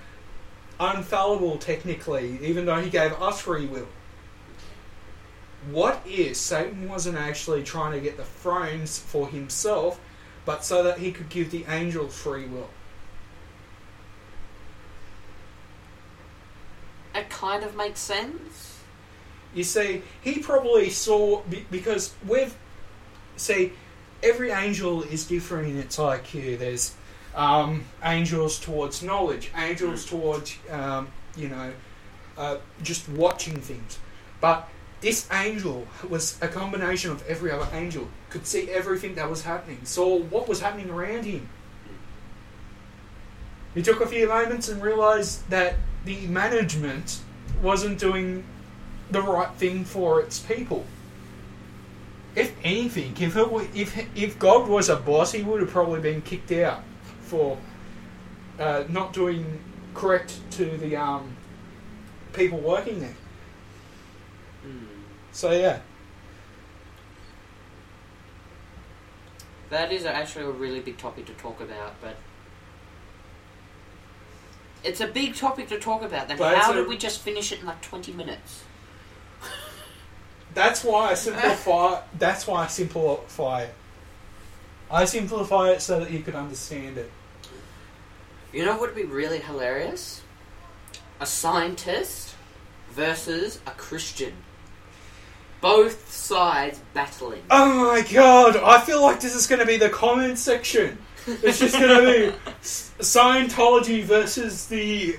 unfallible 0.79 1.59
technically, 1.59 2.39
even 2.41 2.65
though 2.65 2.81
he 2.81 2.89
gave 2.89 3.13
us 3.13 3.41
free 3.41 3.65
will. 3.65 3.87
What 5.71 6.01
if 6.05 6.37
Satan 6.37 6.87
wasn't 6.87 7.17
actually 7.17 7.63
trying 7.63 7.91
to 7.93 7.99
get 7.99 8.15
the 8.15 8.23
thrones 8.23 8.97
for 8.97 9.27
himself, 9.27 9.99
but 10.45 10.63
so 10.63 10.83
that 10.83 10.99
he 10.99 11.11
could 11.11 11.29
give 11.29 11.51
the 11.51 11.65
angels 11.67 12.17
free 12.17 12.45
will? 12.45 12.69
It 17.13 17.29
kind 17.29 17.63
of 17.63 17.75
makes 17.75 17.99
sense. 17.99 18.79
You 19.53 19.63
see, 19.63 20.03
he 20.21 20.39
probably 20.39 20.89
saw 20.89 21.41
because 21.71 22.13
we've 22.25 22.55
see 23.35 23.73
every 24.21 24.51
angel 24.51 25.03
is 25.03 25.25
different 25.25 25.69
in 25.69 25.77
its 25.77 25.97
IQ. 25.97 26.59
There's 26.59 26.95
um, 27.35 27.83
angels 28.03 28.59
towards 28.59 29.03
knowledge, 29.03 29.51
angels 29.55 30.05
towards 30.05 30.55
um, 30.69 31.07
you 31.35 31.47
know 31.49 31.71
uh, 32.37 32.57
just 32.81 33.07
watching 33.09 33.59
things, 33.59 33.99
but 34.41 34.67
This 35.01 35.27
angel 35.31 35.87
was 36.09 36.37
a 36.41 36.47
combination 36.49 37.11
of 37.11 37.25
every 37.25 37.51
other 37.51 37.67
angel. 37.73 38.09
Could 38.29 38.45
see 38.45 38.69
everything 38.69 39.15
that 39.15 39.29
was 39.29 39.43
happening. 39.43 39.79
Saw 39.85 40.17
what 40.19 40.47
was 40.49 40.59
happening 40.59 40.89
around 40.89 41.23
him. 41.23 41.47
He 43.73 43.81
took 43.81 44.01
a 44.01 44.07
few 44.07 44.27
moments 44.27 44.67
and 44.67 44.81
realized 44.81 45.49
that 45.49 45.75
the 46.03 46.27
management 46.27 47.21
wasn't 47.61 47.97
doing 47.97 48.43
the 49.09 49.21
right 49.21 49.53
thing 49.55 49.85
for 49.85 50.19
its 50.21 50.39
people. 50.39 50.85
If 52.35 52.53
anything, 52.63 53.15
if 53.19 53.35
it, 53.37 53.49
wa- 53.51 53.67
if 53.73 53.97
if 54.15 54.37
God 54.37 54.67
was 54.67 54.89
a 54.89 54.95
boss, 54.97 55.31
he 55.31 55.43
would 55.43 55.61
have 55.61 55.69
probably 55.71 56.01
been 56.01 56.21
kicked 56.21 56.51
out 56.51 56.83
for 57.29 57.57
uh, 58.59 58.83
not 58.89 59.13
doing 59.13 59.59
correct 59.93 60.39
to 60.51 60.65
the 60.77 60.95
um, 60.95 61.35
people 62.33 62.59
working 62.59 62.99
there. 62.99 63.15
Mm. 64.65 64.85
So 65.31 65.51
yeah, 65.51 65.79
That 69.69 69.91
is 69.91 70.05
actually 70.05 70.45
a 70.45 70.51
really 70.51 70.79
big 70.79 70.97
topic 70.97 71.25
to 71.27 71.33
talk 71.33 71.61
about, 71.61 71.93
but 72.01 72.15
it's 74.83 74.99
a 74.99 75.07
big 75.07 75.35
topic 75.35 75.67
to 75.69 75.79
talk 75.79 76.01
about. 76.01 76.27
Then 76.27 76.37
But 76.37 76.57
how 76.57 76.73
a- 76.73 76.83
we 76.83 76.97
just 76.97 77.19
finish 77.19 77.51
it 77.51 77.59
in 77.59 77.67
like 77.67 77.81
twenty 77.81 78.11
minutes? 78.11 78.63
that's 80.55 80.83
why 80.83 81.11
I 81.11 81.13
simplify. 81.13 82.01
that's 82.17 82.47
why 82.47 82.63
I 82.63 82.67
simplify 82.67 83.63
it. 83.63 83.75
I 84.89 85.05
simplify 85.05 85.69
it 85.69 85.81
so 85.83 85.99
that 85.99 86.09
you 86.09 86.21
can 86.21 86.35
understand 86.35 86.97
it. 86.97 87.11
You 88.51 88.65
know 88.65 88.71
what 88.71 88.81
would 88.81 88.95
be 88.95 89.03
really 89.03 89.39
hilarious? 89.39 90.23
A 91.19 91.25
scientist 91.25 92.35
versus 92.91 93.59
a 93.67 93.71
Christian. 93.71 94.33
Both 95.61 96.11
sides 96.11 96.79
battling. 96.93 97.43
Oh 97.51 97.91
my 97.91 98.01
god! 98.11 98.55
I 98.55 98.79
feel 98.79 99.01
like 99.01 99.19
this 99.19 99.35
is 99.35 99.45
going 99.45 99.59
to 99.59 99.65
be 99.65 99.77
the 99.77 99.89
comment 99.89 100.39
section. 100.39 100.97
It's 101.27 101.59
just 101.59 101.77
going 101.77 101.89
to 101.89 102.31
be 102.31 102.37
Scientology 102.63 104.03
versus 104.03 104.67
the 104.67 105.17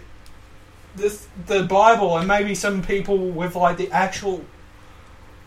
the 0.96 1.16
the 1.46 1.62
Bible, 1.64 2.16
and 2.16 2.26
maybe 2.26 2.54
some 2.54 2.82
people 2.82 3.18
with 3.18 3.54
like 3.54 3.76
the 3.76 3.90
actual 3.92 4.44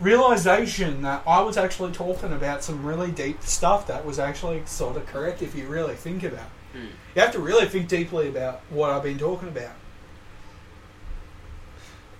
realization 0.00 1.02
that 1.02 1.22
I 1.26 1.40
was 1.40 1.56
actually 1.56 1.92
talking 1.92 2.32
about 2.32 2.62
some 2.64 2.84
really 2.84 3.10
deep 3.10 3.42
stuff 3.42 3.86
that 3.88 4.04
was 4.04 4.18
actually 4.18 4.62
sort 4.64 4.96
of 4.96 5.06
correct 5.06 5.42
if 5.42 5.54
you 5.54 5.66
really 5.66 5.94
think 5.94 6.22
about. 6.22 6.46
it. 6.74 6.78
Hmm. 6.78 6.86
You 7.14 7.22
have 7.22 7.32
to 7.32 7.38
really 7.38 7.66
think 7.66 7.88
deeply 7.88 8.28
about 8.28 8.60
what 8.70 8.90
I've 8.90 9.02
been 9.02 9.18
talking 9.18 9.48
about. 9.48 9.74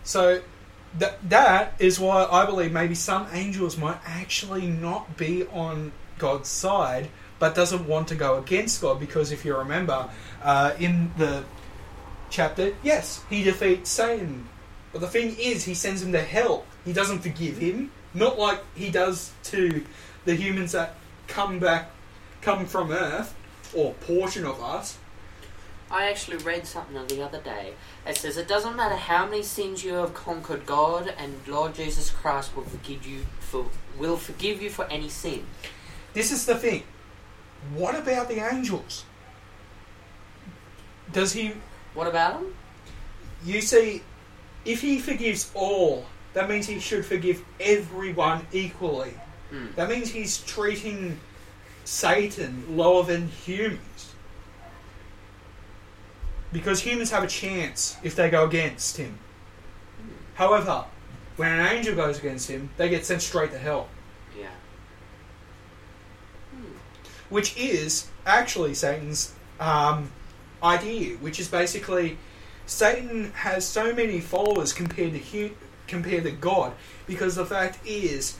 So 0.04 0.42
that 0.98 1.28
that 1.28 1.74
is 1.78 1.98
why 1.98 2.24
I 2.24 2.46
believe 2.46 2.72
maybe 2.72 2.94
some 2.94 3.26
angels 3.32 3.76
might 3.76 3.98
actually 4.06 4.66
not 4.66 5.16
be 5.16 5.44
on 5.46 5.92
God's 6.18 6.48
side, 6.48 7.08
but 7.38 7.54
doesn't 7.54 7.88
want 7.88 8.08
to 8.08 8.14
go 8.14 8.38
against 8.38 8.80
God 8.80 9.00
because 9.00 9.32
if 9.32 9.44
you 9.44 9.56
remember 9.56 10.08
uh, 10.42 10.74
in 10.78 11.10
the 11.18 11.44
chapter, 12.30 12.74
yes, 12.82 13.24
he 13.28 13.42
defeats 13.42 13.90
Satan. 13.90 14.48
But 14.92 15.00
the 15.00 15.08
thing 15.08 15.36
is, 15.38 15.64
he 15.64 15.74
sends 15.74 16.02
him 16.02 16.12
to 16.12 16.22
hell. 16.22 16.64
He 16.84 16.92
doesn't 16.92 17.20
forgive 17.20 17.58
him, 17.58 17.90
not 18.12 18.38
like 18.38 18.60
he 18.76 18.90
does 18.90 19.32
to 19.44 19.84
the 20.24 20.36
humans 20.36 20.72
that 20.72 20.94
come 21.26 21.58
back, 21.58 21.90
come 22.40 22.66
from 22.66 22.92
Earth, 22.92 23.34
or 23.74 23.94
portion 23.94 24.44
of 24.44 24.62
us. 24.62 24.98
I 25.90 26.06
actually 26.10 26.38
read 26.38 26.66
something 26.66 27.06
the 27.06 27.22
other 27.22 27.40
day. 27.40 27.74
It 28.06 28.16
says 28.16 28.36
it 28.36 28.48
doesn't 28.48 28.74
matter 28.74 28.96
how 28.96 29.26
many 29.26 29.42
sins 29.42 29.84
you 29.84 29.94
have 29.94 30.14
conquered, 30.14 30.66
God 30.66 31.12
and 31.18 31.34
Lord 31.46 31.74
Jesus 31.74 32.10
Christ 32.10 32.56
will 32.56 32.64
forgive 32.64 33.06
you 33.06 33.26
for 33.38 33.66
will 33.98 34.16
forgive 34.16 34.60
you 34.60 34.70
for 34.70 34.86
any 34.86 35.08
sin. 35.08 35.46
This 36.12 36.32
is 36.32 36.46
the 36.46 36.56
thing. 36.56 36.82
What 37.74 37.94
about 37.94 38.28
the 38.28 38.40
angels? 38.40 39.04
Does 41.12 41.32
he 41.32 41.52
What 41.94 42.06
about 42.06 42.40
them? 42.40 42.54
You 43.44 43.60
see, 43.60 44.02
if 44.64 44.80
he 44.80 44.98
forgives 44.98 45.50
all, 45.54 46.06
that 46.32 46.48
means 46.48 46.66
he 46.66 46.80
should 46.80 47.04
forgive 47.04 47.44
everyone 47.60 48.46
equally. 48.52 49.14
Hmm. 49.50 49.66
That 49.76 49.88
means 49.88 50.10
he's 50.10 50.38
treating 50.38 51.20
Satan 51.84 52.76
lower 52.76 53.04
than 53.04 53.28
humans. 53.28 54.12
Because 56.52 56.80
humans 56.80 57.10
have 57.10 57.22
a 57.22 57.28
chance 57.28 57.96
if 58.02 58.14
they 58.14 58.30
go 58.30 58.44
against 58.44 58.96
him. 58.96 59.18
However, 60.34 60.84
when 61.36 61.52
an 61.52 61.66
angel 61.66 61.94
goes 61.94 62.18
against 62.18 62.48
him, 62.48 62.70
they 62.76 62.88
get 62.88 63.04
sent 63.04 63.22
straight 63.22 63.50
to 63.52 63.58
hell. 63.58 63.88
Yeah. 64.38 64.46
Hmm. 66.54 66.64
which 67.28 67.56
is 67.56 68.08
actually 68.26 68.74
Satan's 68.74 69.32
um, 69.60 70.10
idea, 70.62 71.16
which 71.16 71.38
is 71.38 71.48
basically 71.48 72.18
Satan 72.66 73.32
has 73.32 73.66
so 73.66 73.92
many 73.92 74.20
followers 74.20 74.72
compared 74.72 75.12
to 75.12 75.18
hu- 75.18 75.54
compared 75.86 76.24
to 76.24 76.30
God, 76.30 76.72
because 77.06 77.34
the 77.36 77.44
fact 77.44 77.78
is 77.86 78.38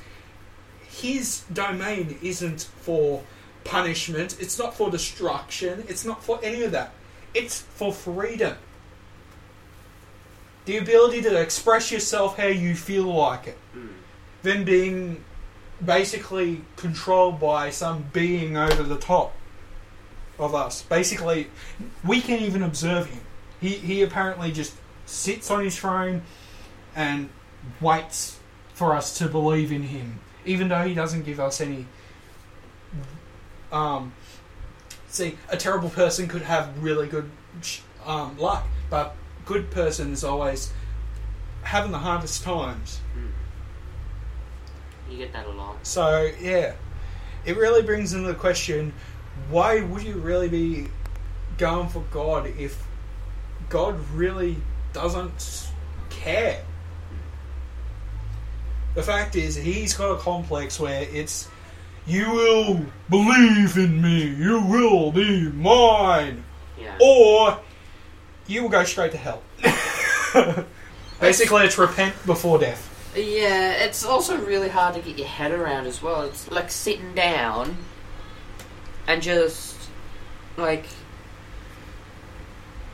his 0.83 1.45
domain 1.53 2.17
isn't 2.23 2.63
for 2.81 3.23
punishment, 3.65 4.37
it's 4.41 4.59
not 4.59 4.75
for 4.75 4.91
destruction, 4.91 5.85
it's 5.89 6.05
not 6.05 6.23
for 6.23 6.39
any 6.43 6.63
of 6.63 6.73
that. 6.73 6.93
It's 7.33 7.61
for 7.63 7.93
freedom. 7.93 8.57
The 10.67 10.79
ability 10.79 11.23
to 11.23 11.41
express 11.41 11.91
yourself 11.93 12.39
how 12.39 12.47
you 12.47 12.75
feel 12.75 13.05
like 13.05 13.47
it 13.49 13.59
Hmm. 13.75 13.89
than 14.43 14.65
being 14.65 15.25
basically 15.85 16.63
controlled 16.77 17.41
by 17.41 17.71
some 17.71 18.07
being 18.13 18.57
over 18.57 18.83
the 18.83 18.97
top 18.97 19.35
of 20.39 20.55
us. 20.55 20.83
Basically, 20.83 21.49
we 22.05 22.21
can't 22.21 22.43
even 22.43 22.63
observe 22.63 23.07
him. 23.07 23.21
He, 23.61 23.71
he 23.71 24.03
apparently 24.03 24.53
just 24.53 24.75
sits 25.07 25.51
on 25.51 25.65
his 25.65 25.79
throne 25.79 26.23
and 26.95 27.29
waits 27.81 28.39
for 28.73 28.95
us 28.95 29.17
to 29.19 29.29
believe 29.29 29.71
in 29.73 29.85
him, 29.85 30.21
even 30.45 30.69
though 30.69 30.83
he 30.85 30.95
doesn't 30.95 31.25
give 31.25 31.41
us 31.41 31.61
any. 31.61 31.87
Um, 33.75 34.13
see, 35.09 35.37
a 35.51 35.57
terrible 35.57 35.91
person 35.91 36.29
could 36.29 36.43
have 36.43 36.81
really 36.81 37.09
good 37.09 37.29
um, 38.07 38.39
luck, 38.39 38.65
but 38.89 39.17
good 39.45 39.71
person 39.73 40.13
is 40.13 40.23
always 40.23 40.73
having 41.63 41.91
the 41.91 41.99
hardest 41.99 42.45
times. 42.45 43.01
Hmm. 43.15 45.11
You 45.11 45.19
get 45.19 45.33
that 45.33 45.47
a 45.47 45.51
lot. 45.51 45.85
So 45.85 46.31
yeah, 46.41 46.75
it 47.45 47.57
really 47.57 47.83
brings 47.83 48.13
into 48.13 48.29
the 48.29 48.35
question: 48.35 48.93
Why 49.51 49.81
would 49.81 50.05
you 50.05 50.15
really 50.15 50.49
be 50.49 50.87
going 51.59 51.89
for 51.89 52.05
God 52.13 52.47
if 52.57 52.81
God 53.71 53.99
really 54.11 54.57
doesn't 54.93 55.69
care? 56.11 56.65
The 58.95 59.03
fact 59.03 59.35
is, 59.35 59.57
he's 59.57 59.95
got 59.95 60.13
a 60.13 60.19
complex 60.19 60.79
where 60.79 61.03
it's 61.11 61.49
you 62.07 62.31
will 62.31 62.87
believe 63.09 63.77
in 63.77 64.01
me, 64.03 64.25
you 64.27 64.61
will 64.61 65.11
be 65.13 65.49
mine, 65.49 66.45
Yeah. 66.79 66.97
or 67.01 67.61
you 68.47 68.63
will 68.63 68.69
go 68.71 68.85
straight 68.85 69.13
to 69.13 69.19
hell. 69.19 69.43
Basically, 71.21 71.65
it's 71.65 71.79
repent 71.79 72.15
before 72.27 72.59
death. 72.59 72.91
Yeah, 73.17 73.73
it's 73.85 74.05
also 74.05 74.37
really 74.39 74.69
hard 74.69 74.95
to 74.97 75.01
get 75.01 75.17
your 75.17 75.29
head 75.29 75.53
around 75.53 75.87
as 75.87 76.03
well. 76.03 76.23
It's 76.23 76.51
like 76.51 76.71
sitting 76.71 77.15
down 77.15 77.77
and 79.07 79.23
just 79.23 79.77
like 80.57 80.87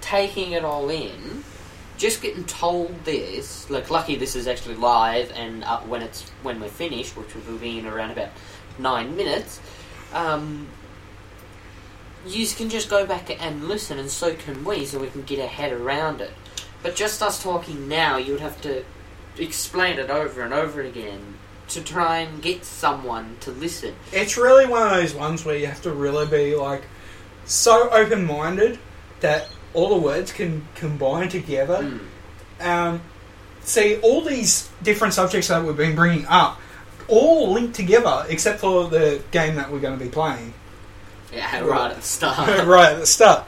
taking 0.00 0.52
it 0.52 0.64
all 0.64 0.90
in, 0.90 1.42
just 1.96 2.20
getting 2.22 2.44
told 2.44 3.04
this. 3.04 3.68
Like, 3.70 3.90
lucky 3.90 4.16
this 4.16 4.36
is 4.36 4.46
actually 4.46 4.76
live, 4.76 5.32
and 5.34 5.64
uh, 5.64 5.80
when 5.80 6.02
it's 6.02 6.28
when 6.42 6.60
we're 6.60 6.68
finished, 6.68 7.16
which 7.16 7.34
will 7.34 7.56
be 7.58 7.78
in 7.78 7.86
around 7.86 8.10
about 8.10 8.28
nine 8.82 9.16
minutes, 9.16 9.60
um, 10.12 10.66
you 12.26 12.46
can 12.46 12.68
just 12.68 12.90
go 12.90 13.06
back 13.06 13.30
and 13.42 13.64
listen, 13.68 13.98
and 13.98 14.10
so 14.10 14.34
can 14.34 14.64
we, 14.64 14.84
so 14.84 14.98
we 14.98 15.08
can 15.08 15.22
get 15.22 15.40
our 15.40 15.46
head 15.46 15.72
around 15.72 16.20
it. 16.20 16.32
But 16.82 16.96
just 16.96 17.22
us 17.22 17.42
talking 17.42 17.88
now, 17.88 18.16
you 18.16 18.32
would 18.32 18.40
have 18.40 18.60
to 18.62 18.84
explain 19.38 19.98
it 19.98 20.10
over 20.10 20.42
and 20.42 20.52
over 20.52 20.82
again 20.82 21.34
to 21.68 21.82
try 21.82 22.18
and 22.18 22.42
get 22.42 22.64
someone 22.64 23.36
to 23.40 23.50
listen. 23.52 23.94
It's 24.12 24.36
really 24.36 24.66
one 24.66 24.82
of 24.82 24.90
those 24.90 25.14
ones 25.14 25.44
where 25.44 25.56
you 25.56 25.66
have 25.66 25.82
to 25.82 25.92
really 25.92 26.26
be 26.26 26.56
like 26.56 26.82
so 27.44 27.88
open 27.90 28.26
minded 28.26 28.78
that 29.20 29.48
all 29.72 29.88
the 29.88 30.04
words 30.04 30.32
can 30.32 30.66
combine 30.74 31.28
together. 31.28 32.00
Mm. 32.60 32.66
Um, 32.66 33.02
see, 33.62 34.00
all 34.00 34.22
these 34.22 34.68
different 34.82 35.14
subjects 35.14 35.48
that 35.48 35.64
we've 35.64 35.76
been 35.76 35.94
bringing 35.94 36.26
up 36.26 36.60
all 37.10 37.52
linked 37.52 37.74
together 37.74 38.24
except 38.28 38.60
for 38.60 38.88
the 38.88 39.22
game 39.30 39.56
that 39.56 39.70
we're 39.70 39.80
going 39.80 39.98
to 39.98 40.04
be 40.04 40.10
playing 40.10 40.54
Yeah, 41.32 41.60
right 41.60 41.90
at 41.90 41.96
the 41.96 42.02
start. 42.02 42.48
right 42.66 42.92
at 42.92 43.00
the 43.00 43.06
start. 43.06 43.44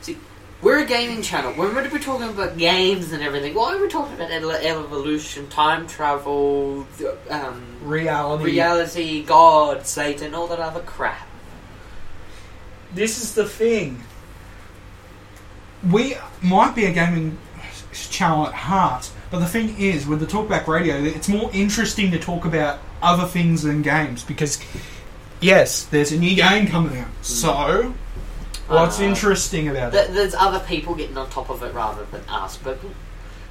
See, 0.00 0.16
we're 0.62 0.78
a 0.80 0.86
gaming 0.86 1.22
channel. 1.22 1.52
We're 1.56 1.72
meant 1.72 1.90
to 1.90 1.92
be 1.96 2.02
talking 2.02 2.28
about 2.28 2.56
games 2.56 3.12
and 3.12 3.22
everything. 3.22 3.54
Why 3.54 3.74
are 3.74 3.80
we 3.80 3.88
talking 3.88 4.14
about 4.14 4.30
evolution, 4.30 5.48
time 5.48 5.86
travel, 5.86 6.86
um, 7.28 7.62
Reality. 7.82 8.44
reality, 8.44 9.22
God, 9.24 9.86
Satan, 9.86 10.34
all 10.34 10.46
that 10.48 10.60
other 10.60 10.80
crap? 10.80 11.26
This 12.94 13.22
is 13.22 13.34
the 13.34 13.48
thing. 13.48 14.02
We 15.90 16.16
might 16.42 16.74
be 16.76 16.84
a 16.84 16.92
gaming 16.92 17.38
channel 17.92 18.46
at 18.46 18.54
heart, 18.54 19.10
but 19.32 19.40
the 19.40 19.46
thing 19.46 19.76
is, 19.80 20.06
with 20.06 20.20
the 20.20 20.26
Talkback 20.26 20.68
Radio, 20.68 20.94
it's 20.96 21.28
more 21.28 21.50
interesting 21.52 22.10
to 22.12 22.18
talk 22.20 22.44
about 22.44 22.78
other 23.02 23.26
things 23.26 23.62
than 23.62 23.82
games 23.82 24.22
because, 24.22 24.60
yes, 25.40 25.84
there's 25.84 26.12
a 26.12 26.18
new 26.18 26.36
game 26.36 26.68
coming 26.68 26.98
out. 26.98 27.08
So, 27.22 27.94
what's 28.68 29.00
Uh, 29.00 29.04
interesting 29.04 29.68
about 29.68 29.92
Th- 29.92 30.04
it? 30.08 30.14
there's 30.14 30.34
other 30.34 30.60
people 30.60 30.94
getting 30.94 31.16
on 31.16 31.28
top 31.30 31.50
of 31.50 31.62
it 31.62 31.72
rather 31.74 32.04
than 32.12 32.22
us, 32.28 32.58
but 32.62 32.78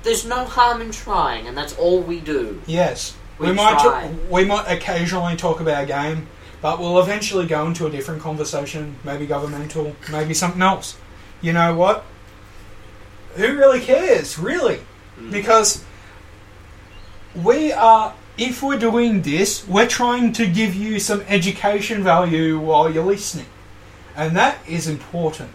there's 0.03 0.23
no 0.25 0.45
harm 0.45 0.82
in 0.82 0.91
trying, 0.91 1.47
and 1.47 1.57
that's 1.57 1.73
all 1.73 1.99
we 2.01 2.19
do. 2.19 2.61
Yes, 2.67 3.15
we, 3.39 3.47
we 3.47 3.53
might 3.53 3.79
try. 3.79 4.09
we 4.29 4.45
might 4.45 4.71
occasionally 4.71 5.36
talk 5.36 5.59
about 5.59 5.84
a 5.84 5.88
game, 5.88 6.27
but 6.61 6.79
we'll 6.79 6.99
eventually 7.01 7.47
go 7.47 7.65
into 7.65 7.88
a 7.88 7.89
different 7.89 8.21
conversation, 8.21 8.95
maybe 9.03 9.25
governmental, 9.25 9.95
maybe 10.11 10.34
something 10.36 10.61
else. 10.61 10.95
You 11.41 11.53
know 11.53 11.75
what? 11.75 12.05
Who 13.36 13.57
really 13.57 13.79
cares, 13.79 14.38
really? 14.38 14.82
Mm. 15.22 15.32
Because 15.32 15.84
we 17.36 17.72
are, 17.72 18.13
if 18.38 18.61
we're 18.63 18.80
doing 18.80 19.22
this, 19.22 19.67
we're 19.67 19.88
trying 19.88 20.34
to 20.34 20.47
give 20.47 20.76
you 20.76 20.99
some 20.99 21.22
education 21.28 22.03
value 22.03 22.59
while 22.59 22.91
you're 22.91 23.05
listening, 23.05 23.47
and 24.15 24.36
that 24.36 24.57
is 24.67 24.88
important. 24.88 25.51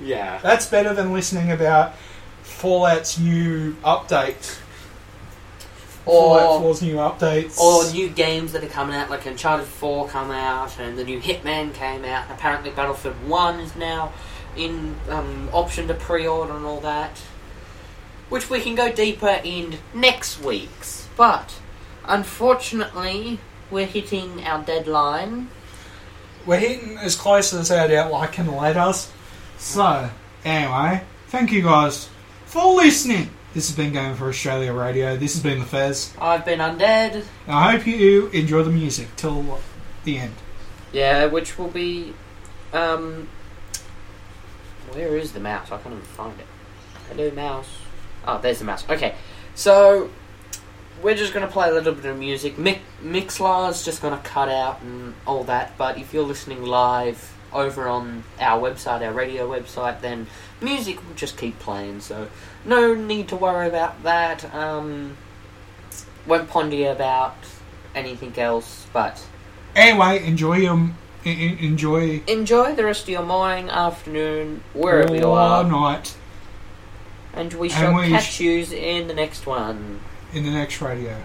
Yeah. 0.00 0.38
That's 0.42 0.66
better 0.66 0.94
than 0.94 1.12
listening 1.12 1.50
about 1.50 1.94
Fallout's 2.42 3.18
new 3.18 3.74
update. 3.84 4.58
Fallout 6.04 6.62
Or 6.62 6.72
4's 6.72 6.82
new 6.82 6.96
updates. 6.96 7.58
or 7.58 7.90
new 7.92 8.08
games 8.08 8.52
that 8.52 8.62
are 8.64 8.68
coming 8.68 8.94
out, 8.94 9.10
like 9.10 9.26
Uncharted 9.26 9.66
4 9.66 10.08
come 10.08 10.30
out, 10.30 10.78
and 10.78 10.96
the 10.96 11.04
new 11.04 11.20
Hitman 11.20 11.74
came 11.74 12.04
out, 12.04 12.24
and 12.24 12.32
apparently 12.32 12.70
Battlefield 12.70 13.16
1 13.26 13.60
is 13.60 13.76
now 13.76 14.12
in 14.56 14.96
um, 15.08 15.48
option 15.52 15.86
to 15.88 15.94
pre-order 15.94 16.54
and 16.54 16.64
all 16.64 16.80
that. 16.80 17.20
Which 18.28 18.50
we 18.50 18.60
can 18.60 18.74
go 18.74 18.92
deeper 18.92 19.40
in 19.42 19.78
next 19.94 20.42
week's. 20.42 21.08
But, 21.16 21.54
unfortunately, 22.04 23.40
we're 23.70 23.86
hitting 23.86 24.44
our 24.44 24.62
deadline. 24.62 25.48
We're 26.46 26.58
hitting 26.58 26.98
as 26.98 27.16
close 27.16 27.52
as 27.52 27.70
our 27.70 27.90
outline 27.90 28.28
can 28.28 28.54
let 28.54 28.76
us. 28.76 29.10
So, 29.58 30.10
anyway, 30.44 31.02
thank 31.28 31.52
you 31.52 31.62
guys 31.62 32.08
for 32.46 32.74
listening. 32.74 33.30
This 33.54 33.68
has 33.68 33.76
been 33.76 33.92
Going 33.92 34.14
for 34.14 34.28
Australia 34.28 34.72
Radio. 34.72 35.16
This 35.16 35.34
has 35.34 35.42
been 35.42 35.58
the 35.58 35.64
Fez. 35.64 36.14
I've 36.20 36.44
been 36.44 36.60
undead. 36.60 37.24
I 37.46 37.72
hope 37.72 37.86
you 37.86 38.28
enjoy 38.28 38.62
the 38.62 38.70
music 38.70 39.08
till 39.16 39.58
the 40.04 40.18
end. 40.18 40.34
Yeah, 40.92 41.26
which 41.26 41.58
will 41.58 41.68
be. 41.68 42.14
Um, 42.72 43.28
where 44.92 45.16
is 45.16 45.32
the 45.32 45.40
mouse? 45.40 45.72
I 45.72 45.78
can't 45.78 45.94
even 45.94 46.00
find 46.02 46.38
it. 46.38 46.46
Hello, 47.08 47.30
mouse. 47.30 47.68
Oh, 48.28 48.38
there's 48.42 48.58
the 48.58 48.66
mouse. 48.66 48.88
Okay, 48.90 49.14
so 49.54 50.10
we're 51.02 51.14
just 51.14 51.32
gonna 51.32 51.48
play 51.48 51.70
a 51.70 51.72
little 51.72 51.94
bit 51.94 52.04
of 52.04 52.18
music. 52.18 52.56
Mick 52.56 52.80
Mixlr's 53.02 53.82
just 53.82 54.02
gonna 54.02 54.20
cut 54.22 54.50
out 54.50 54.82
and 54.82 55.14
all 55.26 55.44
that. 55.44 55.78
But 55.78 55.96
if 55.96 56.12
you're 56.12 56.24
listening 56.24 56.62
live 56.62 57.34
over 57.54 57.88
on 57.88 58.24
our 58.38 58.60
website, 58.60 59.00
our 59.00 59.14
radio 59.14 59.48
website, 59.48 60.02
then 60.02 60.26
music 60.60 60.96
will 61.08 61.14
just 61.14 61.38
keep 61.38 61.58
playing. 61.58 62.00
So 62.00 62.28
no 62.66 62.94
need 62.94 63.28
to 63.28 63.36
worry 63.36 63.66
about 63.66 64.02
that. 64.02 64.54
Um, 64.54 65.16
won't 66.26 66.50
ponder 66.50 66.90
about 66.90 67.36
anything 67.94 68.38
else, 68.38 68.86
but. 68.92 69.24
Anyway, 69.74 70.22
enjoy 70.26 70.58
your 70.58 70.74
en- 70.74 70.94
en- 71.24 71.58
enjoy 71.58 72.22
enjoy 72.26 72.74
the 72.74 72.84
rest 72.84 73.04
of 73.04 73.08
your 73.08 73.22
morning, 73.22 73.70
afternoon, 73.70 74.62
wherever 74.74 75.14
you 75.14 75.22
or 75.22 75.38
are, 75.38 75.64
night 75.64 76.14
and 77.34 77.52
we 77.54 77.68
And 77.68 77.72
shall 77.76 77.94
we 77.94 78.08
catch 78.08 78.32
sh- 78.32 78.40
yous 78.40 78.72
in 78.72 79.08
the 79.08 79.14
next 79.14 79.46
one. 79.46 80.00
in 80.32 80.44
the 80.44 80.50
next 80.50 80.80
radio. 80.80 81.16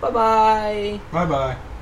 Bye 0.00 0.10
bye. 0.10 1.00
Bye 1.12 1.26
bye. 1.26 1.56